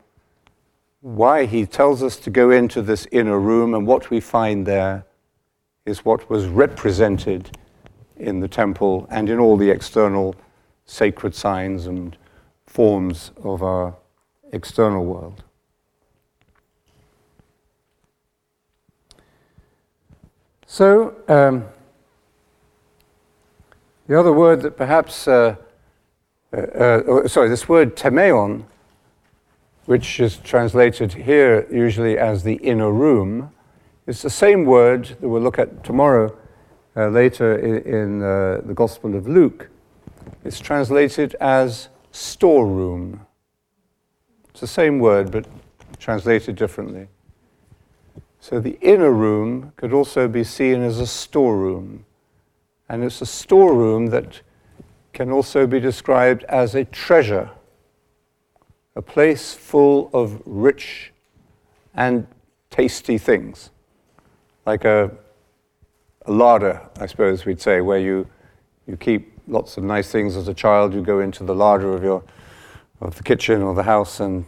[1.01, 5.05] why he tells us to go into this inner room, and what we find there
[5.85, 7.59] is what was represented
[8.17, 10.35] in the temple and in all the external
[10.87, 12.17] sacred signs and
[12.67, 13.97] forms of our
[14.53, 15.43] external world.
[20.67, 21.67] So, um,
[24.07, 25.57] the other word that perhaps, uh,
[26.53, 28.65] uh, uh, sorry, this word tameion,
[29.87, 33.51] which is translated here usually as the inner room,
[34.07, 36.37] is the same word that we'll look at tomorrow
[36.97, 39.71] uh, later in, in uh, the Gospel of Luke.
[40.45, 43.27] It's translated as storeroom.
[44.51, 45.47] It's the same word, but
[45.99, 47.09] translated differently.
[48.41, 52.05] So the inner room could also be seen as a storeroom.
[52.89, 54.43] And it's a storeroom that
[55.15, 57.51] can also be described as a treasure,
[58.95, 61.13] a place full of rich
[61.95, 62.27] and
[62.71, 63.71] tasty things,
[64.67, 65.11] like a,
[66.27, 68.27] a larder, I suppose we'd say, where you,
[68.87, 70.95] you keep lots of nice things as a child.
[70.95, 72.23] You go into the larder of your
[73.01, 74.45] of the kitchen or the house, and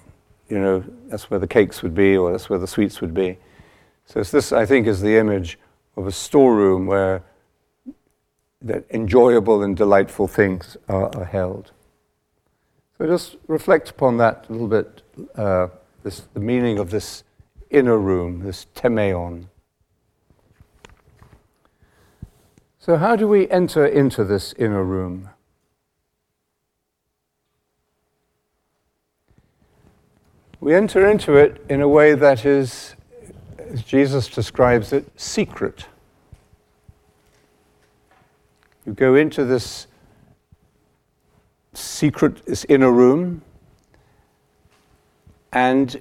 [0.48, 3.38] you know that's where the cakes would be, or that's where the sweets would be.
[4.06, 5.58] So this, I think, is the image
[5.96, 7.22] of a storeroom where
[8.62, 11.72] that enjoyable and delightful things are, are held.
[12.98, 15.02] So just reflect upon that a little bit.
[15.34, 15.68] Uh,
[16.02, 17.24] this, the meaning of this
[17.70, 19.46] inner room, this tameion.
[22.86, 25.30] So, how do we enter into this inner room?
[30.60, 32.94] We enter into it in a way that is,
[33.58, 35.86] as Jesus describes it, secret.
[38.84, 39.88] You go into this
[41.74, 43.42] secret, this inner room,
[45.52, 46.00] and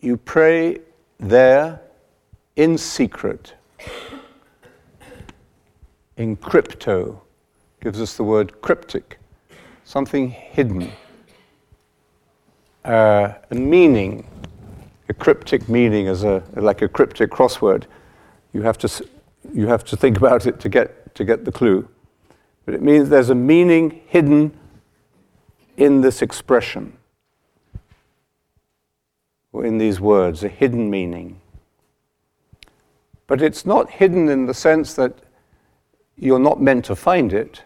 [0.00, 0.80] you pray
[1.18, 1.80] there
[2.56, 3.54] in secret
[6.20, 7.22] in crypto
[7.80, 9.18] gives us the word cryptic,
[9.84, 10.92] something hidden,
[12.84, 14.26] uh, a meaning,
[15.08, 17.84] a cryptic meaning as a like a cryptic crossword.
[18.52, 19.06] You have to
[19.54, 21.88] you have to think about it to get to get the clue,
[22.66, 24.52] but it means there's a meaning hidden
[25.78, 26.98] in this expression
[29.52, 31.40] or in these words, a hidden meaning.
[33.26, 35.14] But it's not hidden in the sense that
[36.20, 37.62] you're not meant to find it.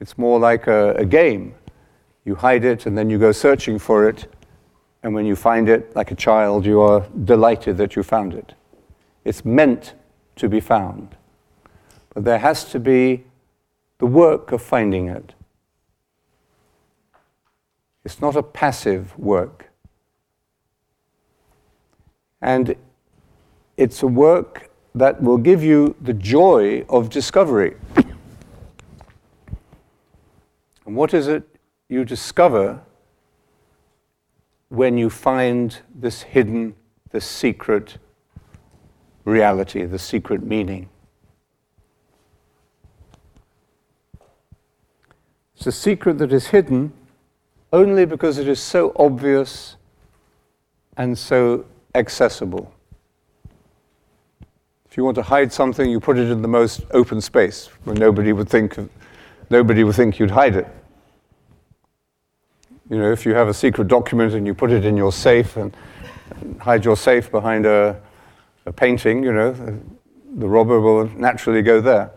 [0.00, 1.54] It's more like a, a, game.
[2.24, 4.26] You hide it and then you go searching for it,
[5.04, 8.54] and when you find it, like a child, you are delighted that you found it.
[9.24, 9.94] It's meant
[10.34, 11.16] to be found.
[12.12, 13.24] But there has to be
[13.98, 15.34] the work of finding it.
[18.04, 19.70] It's not a passive work.
[22.42, 22.74] And
[23.76, 27.76] it's a work that will give you the joy of discovery.
[30.86, 31.44] And what is it
[31.90, 32.80] you discover
[34.70, 36.74] when you find this hidden,
[37.10, 37.98] this secret
[39.26, 40.88] reality, the secret meaning?
[45.56, 46.94] It's a secret that is hidden
[47.70, 49.76] only because it is so obvious
[50.96, 52.72] and so accessible.
[54.96, 57.94] If you want to hide something, you put it in the most open space where
[57.94, 58.78] nobody would think,
[59.50, 60.66] nobody would think you'd hide it.
[62.88, 65.58] You know, if you have a secret document and you put it in your safe
[65.58, 65.76] and,
[66.40, 68.00] and hide your safe behind a,
[68.64, 69.78] a painting, you know, the,
[70.36, 72.10] the robber will naturally go there.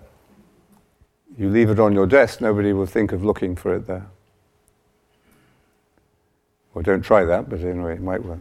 [1.37, 4.07] You leave it on your desk, nobody will think of looking for it there.
[6.73, 8.39] Well, don't try that, but anyway, it might work.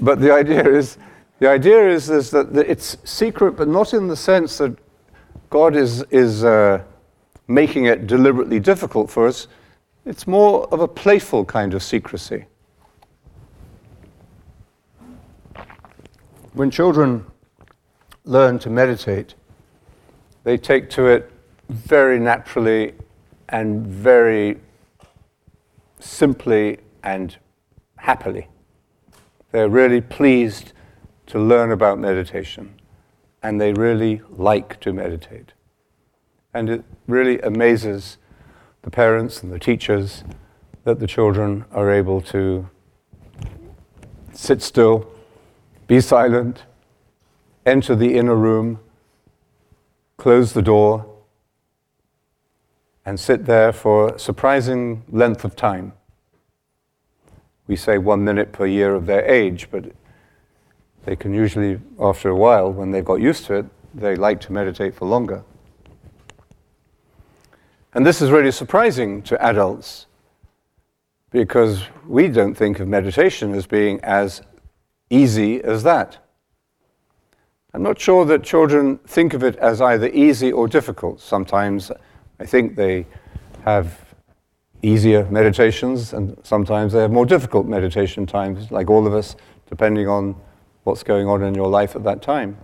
[0.00, 0.98] But the idea is,
[1.40, 4.76] the idea is, is that it's secret, but not in the sense that
[5.50, 6.82] God is, is uh,
[7.48, 9.48] making it deliberately difficult for us.
[10.04, 12.46] It's more of a playful kind of secrecy.
[16.52, 17.26] When children
[18.24, 19.34] learn to meditate,
[20.44, 21.30] they take to it
[21.68, 22.94] very naturally
[23.48, 24.58] and very
[25.98, 27.36] simply and
[27.96, 28.48] happily.
[29.50, 30.72] They're really pleased
[31.26, 32.74] to learn about meditation
[33.42, 35.52] and they really like to meditate.
[36.52, 38.18] And it really amazes
[38.82, 40.24] the parents and the teachers
[40.84, 42.68] that the children are able to
[44.32, 45.10] sit still,
[45.86, 46.64] be silent,
[47.66, 48.80] enter the inner room,
[50.16, 51.06] close the door,
[53.04, 55.92] and sit there for a surprising length of time.
[57.68, 59.84] We say one minute per year of their age, but
[61.04, 64.52] they can usually, after a while, when they've got used to it, they like to
[64.52, 65.44] meditate for longer.
[67.94, 70.06] And this is really surprising to adults
[71.30, 74.42] because we don't think of meditation as being as
[75.10, 76.18] easy as that.
[77.74, 81.20] I'm not sure that children think of it as either easy or difficult.
[81.20, 81.92] Sometimes
[82.40, 83.06] I think they
[83.64, 84.07] have
[84.82, 89.36] easier meditations, and sometimes they have more difficult meditation times, like all of us,
[89.68, 90.36] depending on
[90.84, 92.56] what's going on in your life at that time.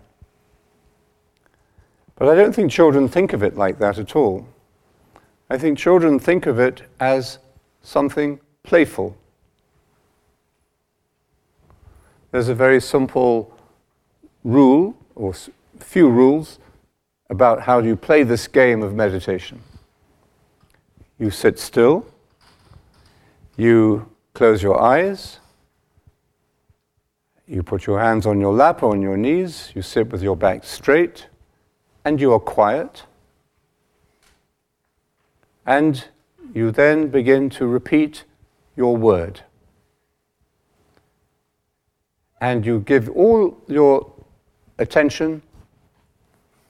[2.16, 4.46] But I don't think children think of it like that at all.
[5.50, 7.38] I think children think of it as
[7.82, 9.16] something playful.
[12.30, 13.52] There's a very simple
[14.42, 15.34] rule, or
[15.78, 16.58] few rules,
[17.30, 19.60] about how you play this game of meditation.
[21.18, 22.06] You sit still,
[23.56, 25.38] you close your eyes,
[27.46, 30.36] you put your hands on your lap or on your knees, you sit with your
[30.36, 31.26] back straight,
[32.04, 33.04] and you are quiet.
[35.66, 36.04] And
[36.52, 38.24] you then begin to repeat
[38.76, 39.42] your word.
[42.40, 44.12] And you give all your
[44.78, 45.42] attention,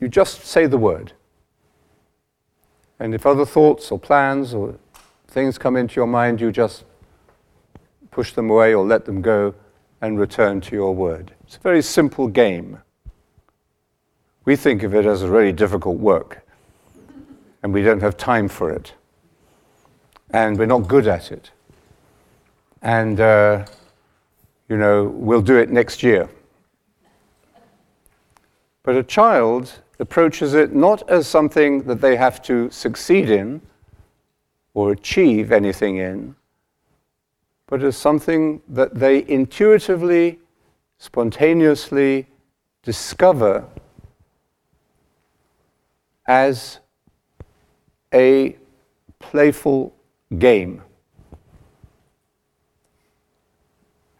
[0.00, 1.12] you just say the word.
[3.04, 4.76] And if other thoughts or plans or
[5.28, 6.84] things come into your mind, you just
[8.10, 9.54] push them away or let them go
[10.00, 11.34] and return to your word.
[11.42, 12.78] It's a very simple game.
[14.46, 16.46] We think of it as a really difficult work,
[17.62, 18.94] and we don't have time for it,
[20.30, 21.50] and we're not good at it.
[22.80, 23.66] And, uh,
[24.70, 26.30] you know, we'll do it next year.
[28.82, 33.60] But a child approaches it not as something that they have to succeed in
[34.74, 36.34] or achieve anything in,
[37.66, 40.38] but as something that they intuitively,
[40.98, 42.26] spontaneously
[42.82, 43.64] discover
[46.26, 46.80] as
[48.12, 48.56] a
[49.18, 49.94] playful
[50.38, 50.82] game.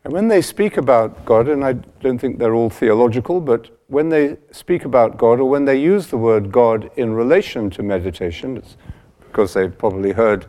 [0.05, 4.11] And when they speak about God, and I don't think they're all theological, but when
[4.11, 8.59] they speak about God or when they use the word God in relation to meditation,
[8.59, 8.77] it's
[9.21, 10.47] because they've probably heard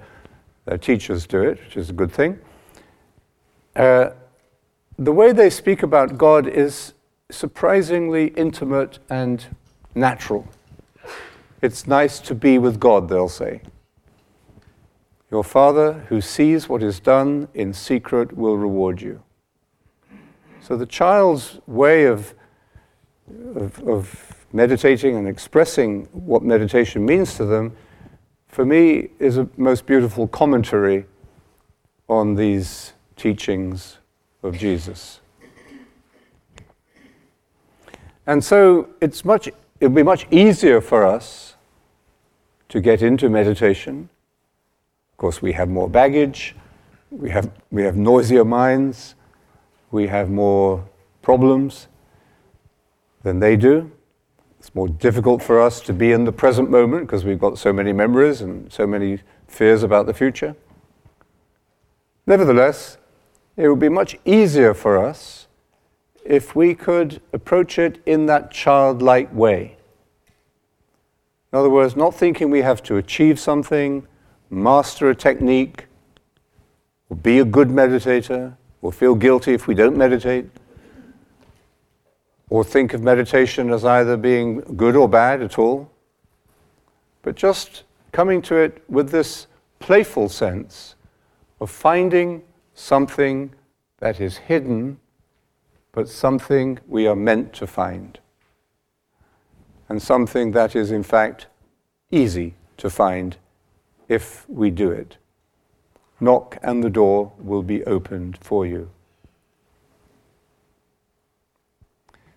[0.65, 2.37] their teachers do it, which is a good thing.
[3.75, 4.09] Uh,
[4.97, 6.93] the way they speak about God is
[7.29, 9.45] surprisingly intimate and
[9.93, 10.47] natural.
[11.61, 13.61] It's nice to be with God, they'll say.
[15.31, 19.21] Your Father, who sees what is done in secret, will reward you.
[20.66, 22.34] So the child's way of,
[23.55, 27.78] of, of meditating and expressing what meditation means to them,
[28.47, 31.05] for me, is a most beautiful commentary
[32.09, 33.99] on these teachings
[34.41, 35.20] of Jesus.
[38.26, 39.47] And so it's much,
[39.80, 41.57] it'll be much easier for us
[42.70, 44.09] to get into meditation.
[45.11, 46.55] Of course, we have more baggage,
[47.11, 49.13] we have, we have noisier minds,
[49.91, 50.88] we have more
[51.21, 51.88] problems
[53.23, 53.91] than they do.
[54.59, 57.71] It's more difficult for us to be in the present moment because we've got so
[57.71, 60.55] many memories and so many fears about the future.
[62.25, 62.97] Nevertheless,
[63.57, 65.47] it would be much easier for us
[66.25, 69.77] if we could approach it in that childlike way.
[71.53, 74.07] In other words, not thinking we have to achieve something,
[74.49, 75.86] master a technique,
[77.09, 80.45] or be a good meditator, or feel guilty if we don't meditate,
[82.51, 85.89] or think of meditation as either being good or bad at all,
[87.23, 87.81] but just
[88.11, 89.47] coming to it with this
[89.79, 90.93] playful sense
[91.59, 92.43] of finding
[92.75, 93.51] something
[93.97, 94.99] that is hidden,
[95.91, 98.19] but something we are meant to find.
[99.89, 101.47] And something that is, in fact,
[102.11, 103.36] easy to find
[104.07, 105.17] if we do it.
[106.20, 108.89] Knock and the door will be opened for you.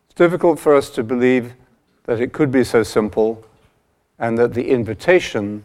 [0.07, 1.55] It's difficult for us to believe
[2.05, 3.45] that it could be so simple
[4.19, 5.65] and that the invitation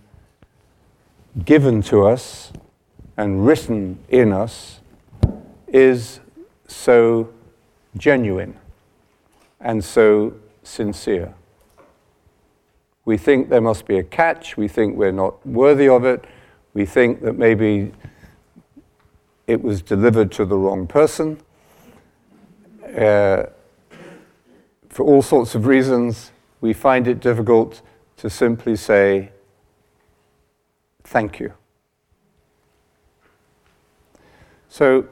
[1.43, 2.51] given to us
[3.17, 4.79] and written in us
[5.67, 6.19] is
[6.67, 7.29] so
[7.97, 8.57] genuine
[9.59, 10.33] and so
[10.63, 11.33] sincere.
[13.05, 16.25] We think there must be a catch, we think we're not worthy of it,
[16.73, 17.91] we think that maybe
[19.47, 21.39] it was delivered to the wrong person.
[22.97, 23.43] Uh,
[24.89, 27.81] for all sorts of reasons, we find it difficult
[28.17, 29.29] to simply say,
[31.03, 31.53] Thank you.
[34.69, 35.05] So,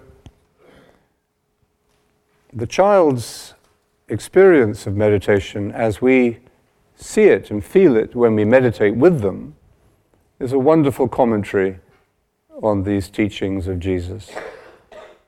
[2.53, 3.53] the child's
[4.07, 6.39] experience of meditation as we
[6.95, 9.55] see it and feel it when we meditate with them
[10.41, 11.77] is a wonderful commentary
[12.63, 14.31] on these teachings of Jesus.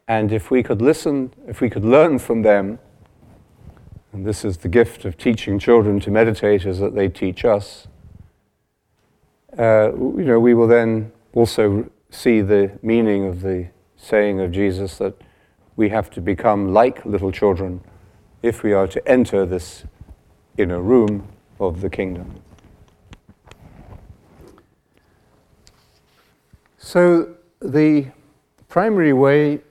[0.08, 2.80] And if we could listen, if we could learn from them,
[4.12, 7.88] and this is the gift of teaching children to meditate, is that they teach us,
[9.58, 14.98] uh, you know, we will then also see the meaning of the saying of Jesus
[14.98, 15.16] that
[15.76, 17.82] we have to become like little children
[18.42, 19.86] if we are to enter this
[20.58, 21.28] inner room
[21.60, 22.42] of the kingdom.
[26.86, 28.08] So, the
[28.68, 29.62] primary way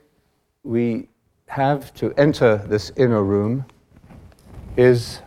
[0.65, 1.11] we
[1.47, 3.67] have to enter this inner room
[4.79, 5.21] is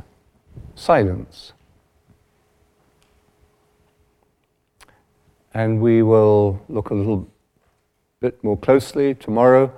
[0.73, 1.53] silence.
[5.53, 7.29] And we will look a little
[8.19, 9.71] bit more closely tomorrow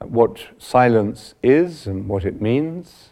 [0.00, 3.10] at what silence is and what it means,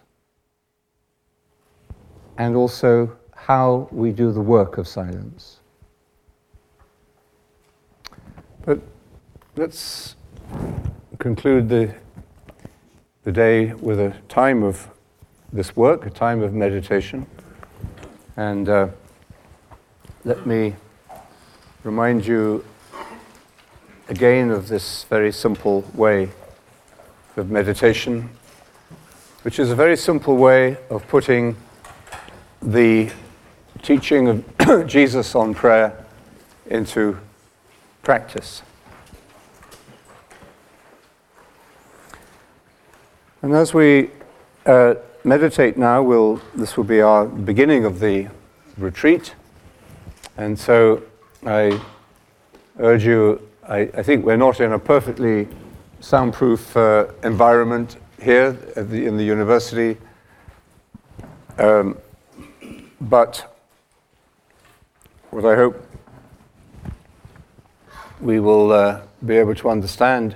[2.39, 5.61] and also how we do the work of silence.
[8.67, 8.81] But
[9.57, 10.17] let's
[11.19, 11.95] conclude the,
[13.25, 14.89] the day with a time of
[15.53, 17.27] this work, a time of meditation.
[18.39, 18.89] And uh,
[20.25, 20.77] let me
[21.83, 22.65] remind you
[24.09, 26.31] again of this very simple way
[27.37, 28.31] of meditation,
[29.43, 31.55] which is a very simple way of putting
[32.63, 33.13] the
[33.83, 36.03] teaching of Jesus on prayer
[36.65, 37.19] into
[38.05, 38.63] practice.
[43.43, 44.11] And as we
[44.65, 44.95] uh,
[45.25, 48.29] meditate now, we'll, this will be our beginning of the
[48.79, 49.35] retreat.
[50.37, 51.03] And so
[51.47, 51.81] I
[52.79, 55.49] urge you, I, I think we're not in a perfectly
[56.01, 59.97] soundproof uh, environment here the, in the university.
[61.59, 61.99] Um,
[63.01, 63.59] but
[65.31, 65.94] what I hope
[68.25, 70.35] we will uh, be able to understand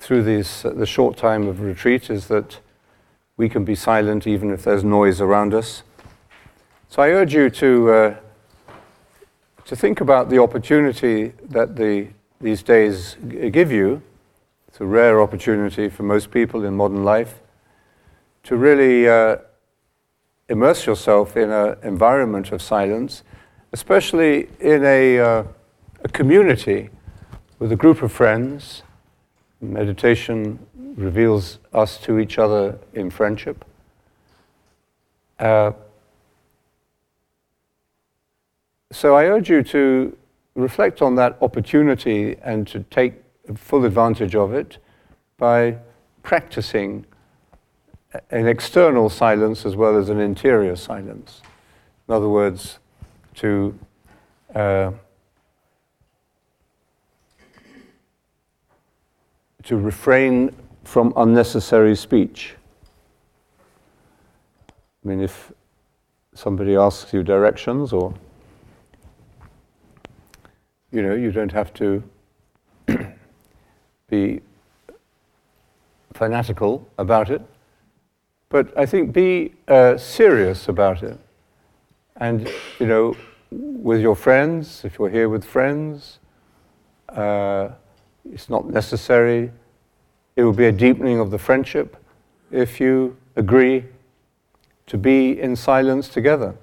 [0.00, 2.58] through these, uh, the short time of retreat is that
[3.36, 5.84] we can be silent even if there's noise around us.
[6.88, 8.16] So I urge you to, uh,
[9.66, 12.08] to think about the opportunity that the,
[12.40, 14.02] these days g- give you
[14.66, 17.40] it's a rare opportunity for most people in modern life
[18.42, 19.36] to really uh,
[20.48, 23.22] immerse yourself in an environment of silence,
[23.72, 25.44] especially in a, uh,
[26.02, 26.90] a community
[27.58, 28.82] with a group of friends.
[29.60, 30.58] Meditation
[30.96, 33.64] reveals us to each other in friendship.
[35.38, 35.72] Uh,
[38.92, 40.16] so I urge you to
[40.54, 43.14] reflect on that opportunity and to take
[43.54, 44.78] full advantage of it
[45.36, 45.76] by
[46.22, 47.04] practicing
[48.30, 51.42] an external silence as well as an interior silence.
[52.08, 52.78] In other words,
[53.34, 53.78] to
[54.54, 54.92] uh,
[59.66, 60.54] to refrain
[60.84, 62.54] from unnecessary speech.
[65.04, 65.52] I mean, if
[66.34, 68.14] somebody asks you directions, or
[70.92, 72.02] you know, you don't have to
[74.08, 74.40] be
[76.14, 77.42] fanatical about it,
[78.48, 81.18] but I think be uh, serious about it.
[82.16, 82.48] And,
[82.78, 83.16] you know,
[83.50, 86.20] with your friends, if you're here with friends,
[87.08, 87.70] uh,
[88.32, 89.50] it's not necessary.
[90.36, 91.96] It will be a deepening of the friendship
[92.50, 93.84] if you agree
[94.86, 96.54] to be in silence together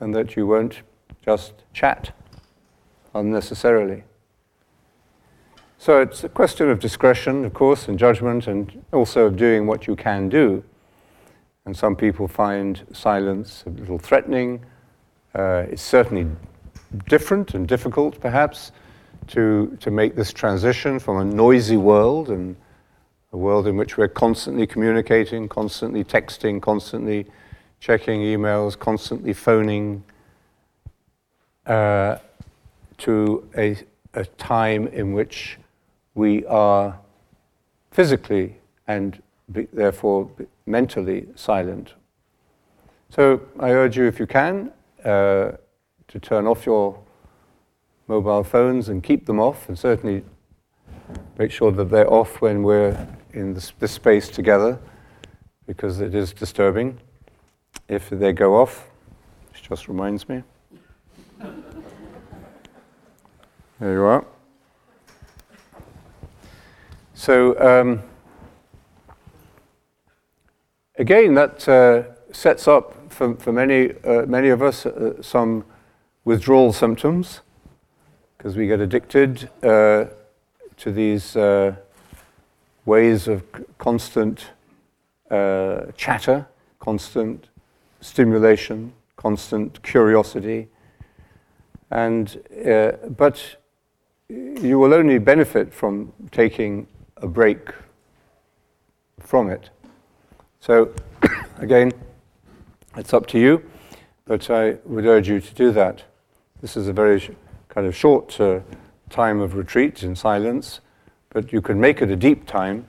[0.00, 0.82] and that you won't
[1.24, 2.14] just chat
[3.14, 4.04] unnecessarily.
[5.78, 9.86] So it's a question of discretion, of course, and judgment, and also of doing what
[9.86, 10.64] you can do.
[11.66, 14.64] And some people find silence a little threatening.
[15.34, 16.26] Uh, it's certainly
[17.06, 18.72] different and difficult, perhaps,
[19.28, 22.56] to, to make this transition from a noisy world and
[23.32, 27.26] a world in which we're constantly communicating, constantly texting, constantly
[27.80, 30.04] checking emails, constantly phoning,
[31.66, 32.16] uh,
[32.98, 33.76] to a,
[34.14, 35.58] a time in which
[36.14, 36.98] we are
[37.90, 38.56] physically
[38.86, 39.22] and
[39.52, 40.30] be, therefore
[40.66, 41.94] mentally silent.
[43.10, 44.72] So I urge you, if you can,
[45.04, 45.52] uh,
[46.08, 46.98] to turn off your
[48.06, 50.24] mobile phones and keep them off, and certainly
[51.38, 54.78] make sure that they're off when we're in this, this space together,
[55.66, 56.98] because it is disturbing
[57.88, 58.88] if they go off.
[59.50, 60.42] Which just reminds me.
[63.80, 64.24] There you are.
[67.14, 68.02] So, um,
[70.98, 75.64] again, that uh, sets up for, for many, uh, many of us uh, some
[76.24, 77.40] withdrawal symptoms
[78.44, 80.04] because we get addicted uh,
[80.76, 81.74] to these uh,
[82.84, 84.50] ways of c- constant
[85.30, 86.46] uh, chatter,
[86.78, 87.48] constant
[88.02, 90.68] stimulation, constant curiosity.
[91.90, 92.38] And,
[92.68, 93.56] uh, but
[94.28, 96.86] you will only benefit from taking
[97.16, 97.70] a break
[99.20, 99.70] from it.
[100.60, 100.92] So,
[101.56, 101.92] again,
[102.94, 103.62] it's up to you,
[104.26, 106.02] but I would urge you to do that.
[106.60, 107.34] This is a very
[107.74, 108.60] kind of short uh,
[109.10, 110.80] time of retreat in silence,
[111.30, 112.86] but you can make it a deep time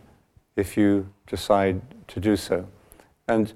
[0.56, 2.68] if you decide to do so.
[3.28, 3.52] And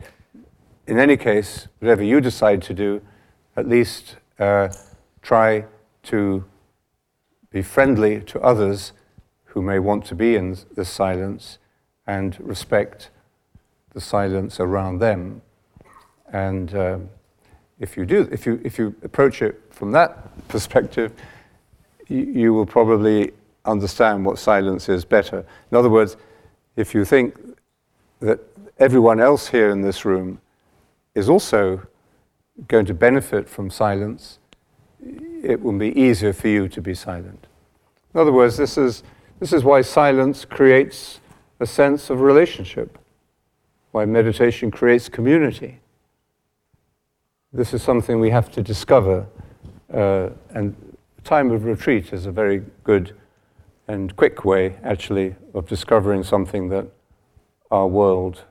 [0.87, 3.01] in any case, whatever you decide to do,
[3.55, 4.69] at least uh,
[5.21, 5.65] try
[6.03, 6.45] to
[7.51, 8.93] be friendly to others
[9.45, 11.59] who may want to be in this silence
[12.07, 13.11] and respect
[13.93, 15.43] the silence around them.
[16.33, 17.09] And um,
[17.79, 21.13] if you do, if you, if you approach it from that perspective,
[22.09, 23.31] you, you will probably
[23.63, 25.45] understand what silence is better.
[25.71, 26.17] In other words,
[26.75, 27.33] if you think
[28.19, 28.41] that
[28.77, 30.41] everyone else here in this room
[31.15, 31.81] is also
[32.67, 34.39] going to benefit from silence,
[35.41, 37.47] it will be easier for you to be silent.
[38.13, 39.01] In other words, this is,
[39.39, 41.21] this is why silence creates
[41.61, 42.97] a sense of relationship,
[43.91, 45.79] why meditation creates community.
[47.53, 49.25] This is something we have to discover,
[49.93, 50.75] uh, and
[51.23, 53.15] time of retreat is a very good
[53.87, 56.87] and quick way, actually, of discovering something that
[57.71, 58.43] our world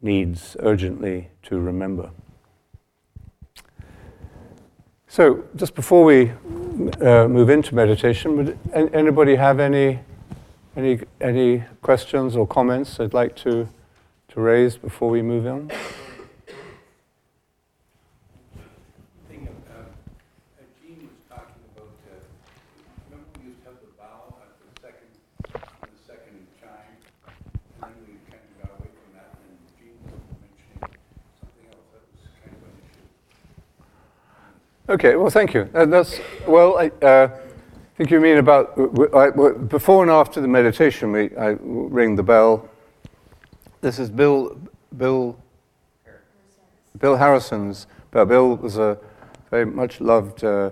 [0.00, 2.10] needs urgently to remember.
[5.06, 6.30] So, just before we
[7.02, 9.98] uh, move into meditation, would anybody have any,
[10.74, 13.68] any, any questions or comments they'd like to,
[14.28, 15.70] to raise before we move on?
[19.28, 22.24] thing, uh, uh, Gene was talking about, uh,
[23.10, 25.12] remember we used to have the bow at the second,
[25.60, 26.96] on the second chime?
[27.84, 30.80] And then we kind of got away from that, and Gene was mentioning
[31.36, 33.12] something else that was kind of an issue.
[34.88, 35.68] Okay, well, thank you.
[35.74, 36.76] Uh, that's well.
[36.76, 37.28] I uh,
[37.96, 38.76] think you mean about
[39.14, 39.30] I-
[39.68, 41.12] before and after the meditation.
[41.12, 42.68] We I ring the bell.
[43.80, 44.60] This is Bill
[44.96, 45.38] Bill
[46.98, 47.86] Bill Harrison's.
[48.10, 48.26] Bell.
[48.26, 48.98] Bill was a
[49.50, 50.70] very much loved uh,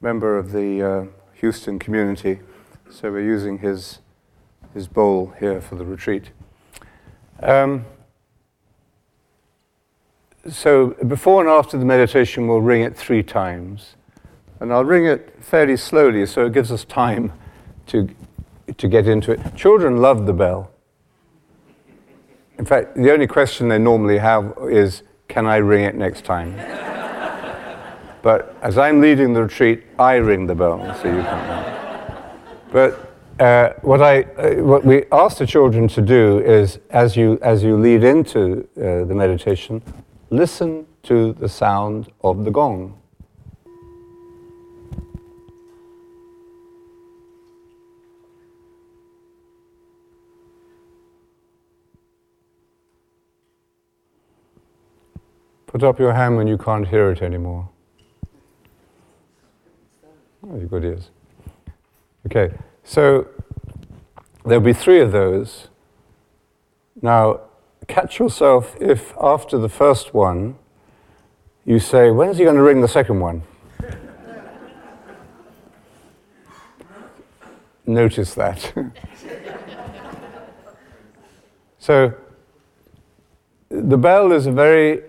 [0.00, 2.40] member of the uh, Houston community,
[2.90, 3.98] so we're using his
[4.72, 6.30] his bowl here for the retreat.
[7.42, 7.84] Um,
[10.48, 13.94] so before and after the meditation, we'll ring it three times.
[14.60, 17.32] And I'll ring it fairly slowly so it gives us time
[17.86, 18.08] to,
[18.76, 19.56] to get into it.
[19.56, 20.70] Children love the bell.
[22.58, 26.54] In fact, the only question they normally have is, can I ring it next time?
[28.22, 32.32] but as I'm leading the retreat, I ring the bell, so you can.
[32.70, 37.38] But uh, what, I, uh, what we ask the children to do is, as you,
[37.42, 39.82] as you lead into uh, the meditation,
[40.32, 42.98] listen to the sound of the gong.
[55.66, 57.68] Put up your hand when you can't hear it anymore.
[60.48, 61.10] Oh, you good ears.
[62.26, 62.54] Okay,
[62.84, 63.26] so
[64.44, 65.68] there'll be three of those.
[67.00, 67.40] Now,
[67.86, 70.56] catch yourself if after the first one
[71.64, 73.42] you say, When's he going to ring the second one?
[77.86, 78.72] Notice that.
[81.78, 82.14] so,
[83.68, 85.02] the bell is a very.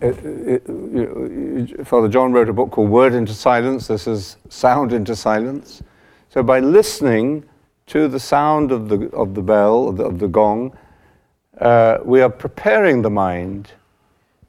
[0.00, 3.88] Uh, uh, you Father John wrote a book called Word into Silence.
[3.88, 5.82] This is sound into silence.
[6.28, 7.44] So, by listening
[7.86, 10.76] to the sound of the, of the bell, of the, of the gong,
[11.60, 13.72] uh, we are preparing the mind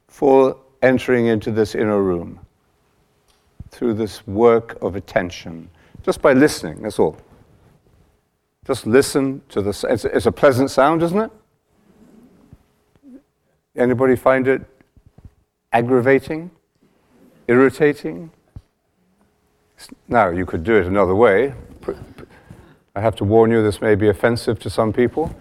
[0.08, 2.38] for entering into this inner room
[3.70, 5.68] through this work of attention,
[6.02, 7.16] just by listening, that's all.
[8.66, 9.70] Just listen to the.
[9.88, 11.30] It's, it's a pleasant sound, isn't it?
[13.76, 14.62] Anybody find it
[15.72, 16.50] aggravating,
[17.48, 18.30] irritating?
[20.08, 21.54] Now, you could do it another way.
[22.94, 25.34] I have to warn you, this may be offensive to some people.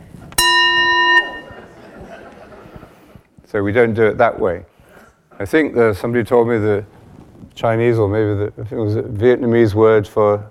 [3.49, 4.63] So we don't do it that way.
[5.39, 6.85] I think that somebody told me the
[7.55, 10.47] Chinese or maybe the, it was a Vietnamese word for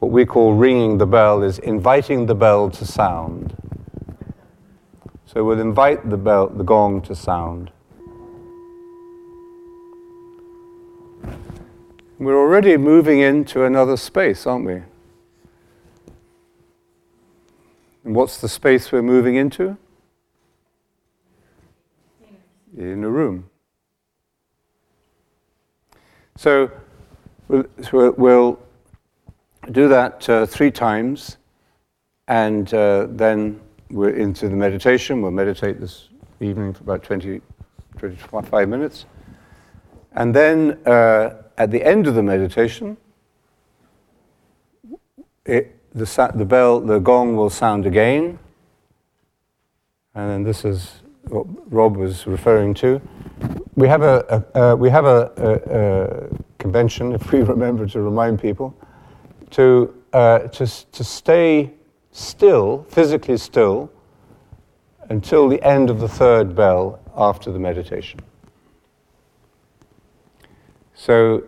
[0.00, 3.56] what we call ringing the bell is inviting the bell to sound.
[5.24, 7.70] So we'll invite the bell, the gong to sound.
[12.18, 14.82] We're already moving into another space, aren't we?
[18.04, 19.78] And what's the space we're moving into?
[22.76, 23.50] In a room.
[26.36, 26.70] So
[27.48, 27.66] we'll,
[28.12, 28.58] we'll
[29.70, 31.36] do that uh, three times,
[32.28, 33.60] and uh, then
[33.90, 35.20] we're into the meditation.
[35.20, 36.08] We'll meditate this
[36.40, 37.42] evening for about 20,
[37.98, 39.04] 25 minutes.
[40.12, 42.96] And then uh, at the end of the meditation,
[45.44, 48.38] it, the, the bell, the gong will sound again.
[50.14, 53.00] And then this is Rob was referring to.
[53.74, 58.00] We have a, a uh, we have a, a, a, convention, if we remember to
[58.00, 58.74] remind people,
[59.50, 61.72] to, uh, to, to stay
[62.12, 63.90] still, physically still,
[65.08, 68.20] until the end of the third bell after the meditation.
[70.94, 71.42] So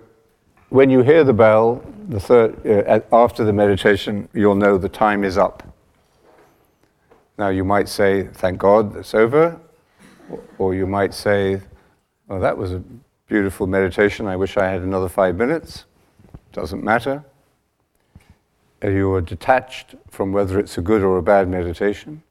[0.71, 5.23] when you hear the bell, the third, uh, after the meditation, you'll know the time
[5.25, 5.63] is up.
[7.39, 9.61] Now you might say, thank God it's over,
[10.59, 11.61] or you might say,
[12.29, 12.83] oh, that was a
[13.27, 15.85] beautiful meditation, I wish I had another five minutes.
[16.53, 17.25] Doesn't matter.
[18.83, 22.23] You are detached from whether it's a good or a bad meditation.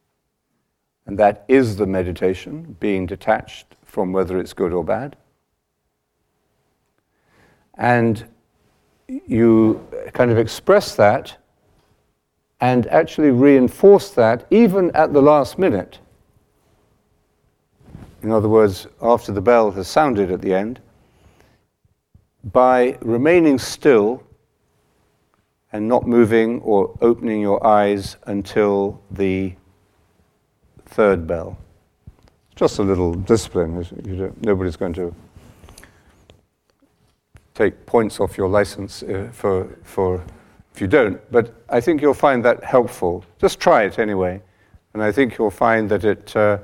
[1.06, 5.18] And that is the meditation, being detached from whether it's good or bad.
[7.76, 8.26] And
[9.08, 11.38] you kind of express that
[12.62, 16.00] and actually reinforce that even at the last minute.
[18.24, 20.80] In other words, after the bell has sounded at the end,
[22.52, 24.24] by remaining still
[25.74, 29.54] and not moving or opening your eyes until the
[30.86, 31.58] third bell.
[32.56, 33.86] Just a little discipline.
[34.42, 35.14] nobody's going to
[37.56, 40.24] take points off your license uh, for, for
[40.74, 41.20] if you don't.
[41.32, 43.26] But I think you'll find that helpful.
[43.40, 44.42] Just try it anyway.
[44.94, 46.60] And I think you'll find that it, uh,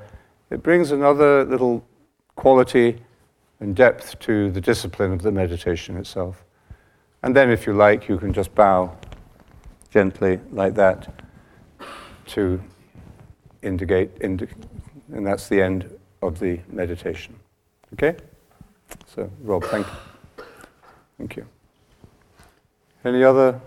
[0.49, 1.83] it brings another little
[2.35, 3.01] quality
[3.59, 6.43] and depth to the discipline of the meditation itself.
[7.21, 8.95] And then, if you like, you can just bow
[9.91, 11.21] gently like that
[12.27, 12.61] to
[13.61, 14.47] indicate, indi-
[15.11, 15.89] and that's the end
[16.21, 17.35] of the meditation.
[17.93, 18.15] Okay?
[19.07, 20.45] So, Rob, thank you.
[21.17, 21.45] Thank you.
[23.03, 23.59] Any other?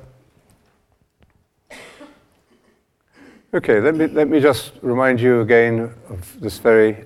[3.54, 7.04] Okay, let me, let me just remind you again of this very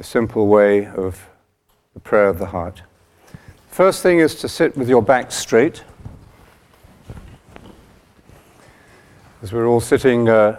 [0.00, 1.28] simple way of
[1.92, 2.80] the prayer of the heart.
[3.68, 5.84] First thing is to sit with your back straight.
[9.42, 10.58] As we're all sitting uh,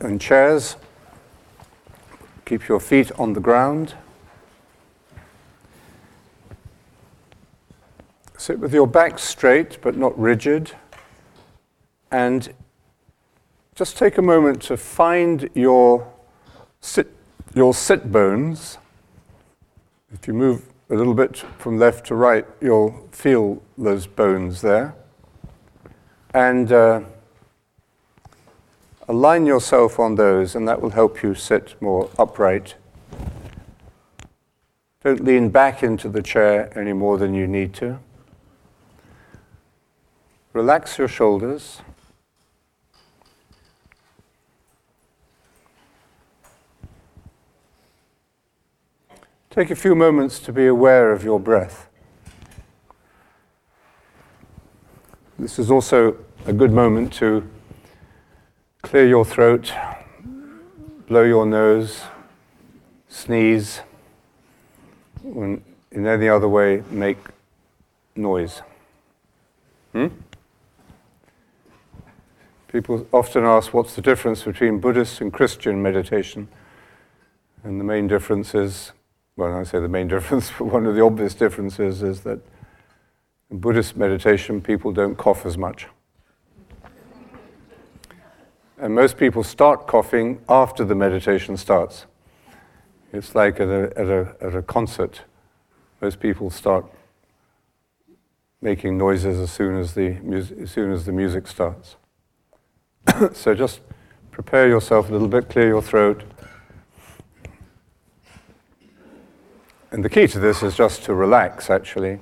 [0.00, 0.76] in chairs,
[2.46, 3.92] keep your feet on the ground.
[8.38, 10.72] Sit with your back straight but not rigid.
[12.10, 12.54] And
[13.74, 16.12] just take a moment to find your
[16.80, 17.12] sit,
[17.54, 18.78] your sit bones
[20.14, 24.94] if you move a little bit from left to right, you'll feel those bones there.
[26.32, 27.00] And uh,
[29.08, 32.76] align yourself on those, and that will help you sit more upright.
[35.02, 37.98] Don't lean back into the chair any more than you need to.
[40.52, 41.80] Relax your shoulders.
[49.54, 51.88] Take a few moments to be aware of your breath.
[55.38, 57.48] This is also a good moment to
[58.82, 59.72] clear your throat,
[61.06, 62.02] blow your nose,
[63.08, 63.82] sneeze,
[65.22, 67.18] and in any other way, make
[68.16, 68.60] noise.
[69.92, 70.08] Hmm?
[72.66, 76.48] People often ask what's the difference between Buddhist and Christian meditation.
[77.62, 78.90] And the main difference is
[79.36, 82.40] well, I say the main difference, but one of the obvious differences is that
[83.50, 85.86] in Buddhist meditation, people don't cough as much.
[88.78, 92.06] And most people start coughing after the meditation starts.
[93.12, 95.22] It's like at a, at a, at a concert.
[96.00, 96.84] Most people start
[98.60, 101.96] making noises as soon as the, mus- as soon as the music starts.
[103.32, 103.80] so just
[104.32, 106.24] prepare yourself a little bit, clear your throat.
[109.94, 112.18] And the key to this is just to relax, actually.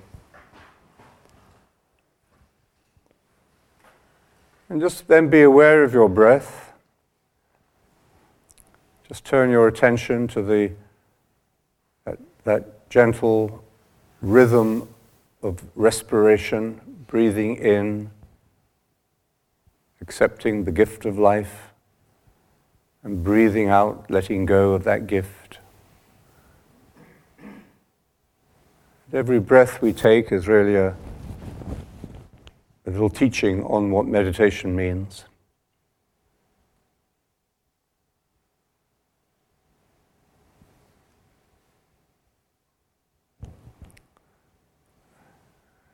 [4.69, 6.75] And just then be aware of your breath.
[9.09, 10.73] Just turn your attention to the,
[12.05, 13.65] that, that gentle
[14.21, 14.87] rhythm
[15.43, 18.11] of respiration, breathing in,
[20.03, 21.73] accepting the gift of life,
[23.03, 25.42] and breathing out, letting go of that gift.
[29.13, 30.97] Every breath we take is really a
[32.85, 35.25] a little teaching on what meditation means.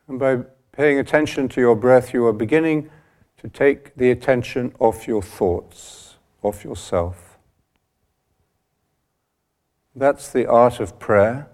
[0.07, 0.39] And by
[0.73, 2.89] paying attention to your breath, you are beginning
[3.43, 7.37] to take the attention off your thoughts, off yourself.
[9.95, 11.49] That's the art of prayer,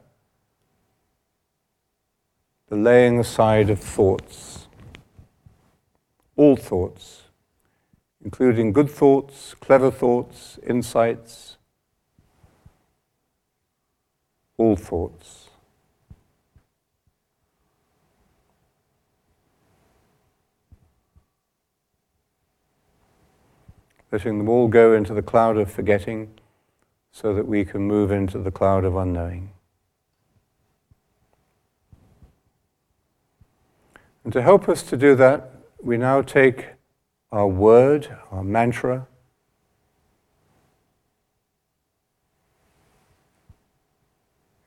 [2.68, 4.64] the laying aside of thoughts
[6.36, 7.22] all thoughts,
[8.24, 11.56] including good thoughts, clever thoughts, insights,
[14.56, 15.48] all thoughts.
[24.10, 26.38] Letting them all go into the cloud of forgetting
[27.10, 29.53] so that we can move into the cloud of unknowing.
[34.24, 35.50] And to help us to do that,
[35.82, 36.70] we now take
[37.30, 39.06] our word, our mantra,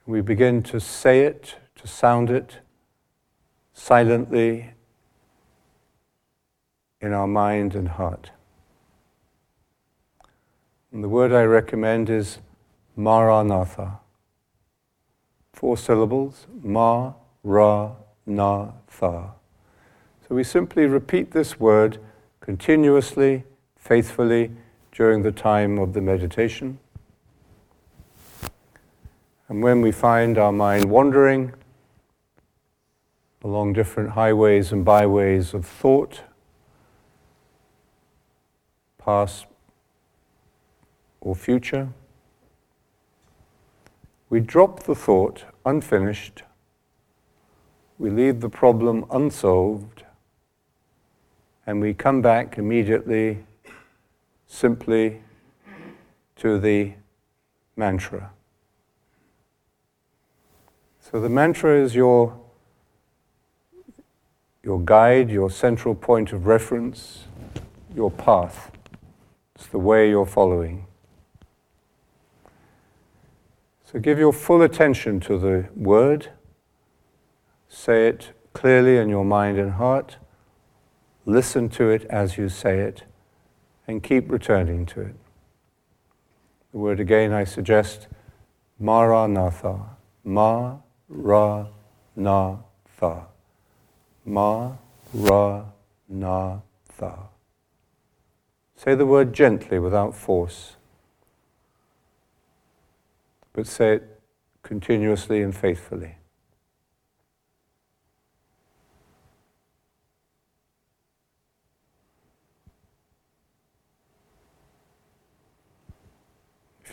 [0.06, 2.60] we begin to say it, to sound it
[3.74, 4.72] silently
[7.02, 8.32] in our mind and heart.
[10.92, 12.40] And the word I recommend is
[12.96, 14.00] Maranatha.
[15.54, 17.92] Four syllables, Ma, Ra,
[18.26, 19.37] Na, Tha.
[20.28, 22.00] So we simply repeat this word
[22.42, 23.46] continuously,
[23.78, 24.52] faithfully
[24.92, 26.80] during the time of the meditation.
[29.48, 31.54] And when we find our mind wandering
[33.42, 36.24] along different highways and byways of thought,
[38.98, 39.46] past
[41.22, 41.88] or future,
[44.30, 46.44] we drop the thought unfinished,
[47.98, 50.04] we leave the problem unsolved,
[51.68, 53.44] and we come back immediately
[54.48, 55.22] simply
[56.38, 56.94] to the
[57.76, 58.32] mantra.
[61.02, 62.40] So the mantra is your,
[64.64, 67.26] your guide, your central point of reference,
[67.94, 68.72] your path.
[69.56, 70.86] It's the way you're following.
[73.84, 76.30] So give your full attention to the word.
[77.68, 80.18] Say it clearly in your mind and heart
[81.28, 83.04] listen to it as you say it,
[83.86, 85.16] and keep returning to it.
[86.72, 88.08] The word again I suggest
[88.80, 89.98] Maranatha.
[90.24, 90.78] Ma
[91.10, 91.68] Ra
[92.16, 92.58] Na
[93.00, 93.28] Tha.
[94.26, 94.76] Na
[96.98, 97.14] Tha.
[98.76, 100.76] Say the word gently without force,
[103.54, 104.22] but say it
[104.64, 106.16] continuously and faithfully.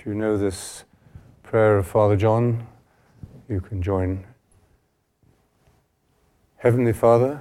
[0.04, 0.84] If you know this
[1.42, 2.66] prayer of Father John,
[3.48, 4.26] you can join.
[6.56, 7.40] Heavenly Father,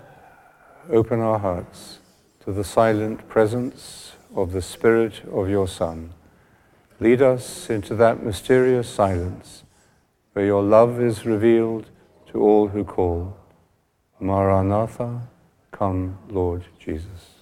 [0.89, 1.99] open our hearts
[2.45, 6.14] to the silent presence of the Spirit of your Son.
[7.01, 9.66] Lead us into that mysterious silence
[10.32, 11.89] where your love is revealed
[12.32, 13.36] to all who call.
[14.22, 15.28] Maranatha,
[15.74, 17.33] come, Lord Jesus.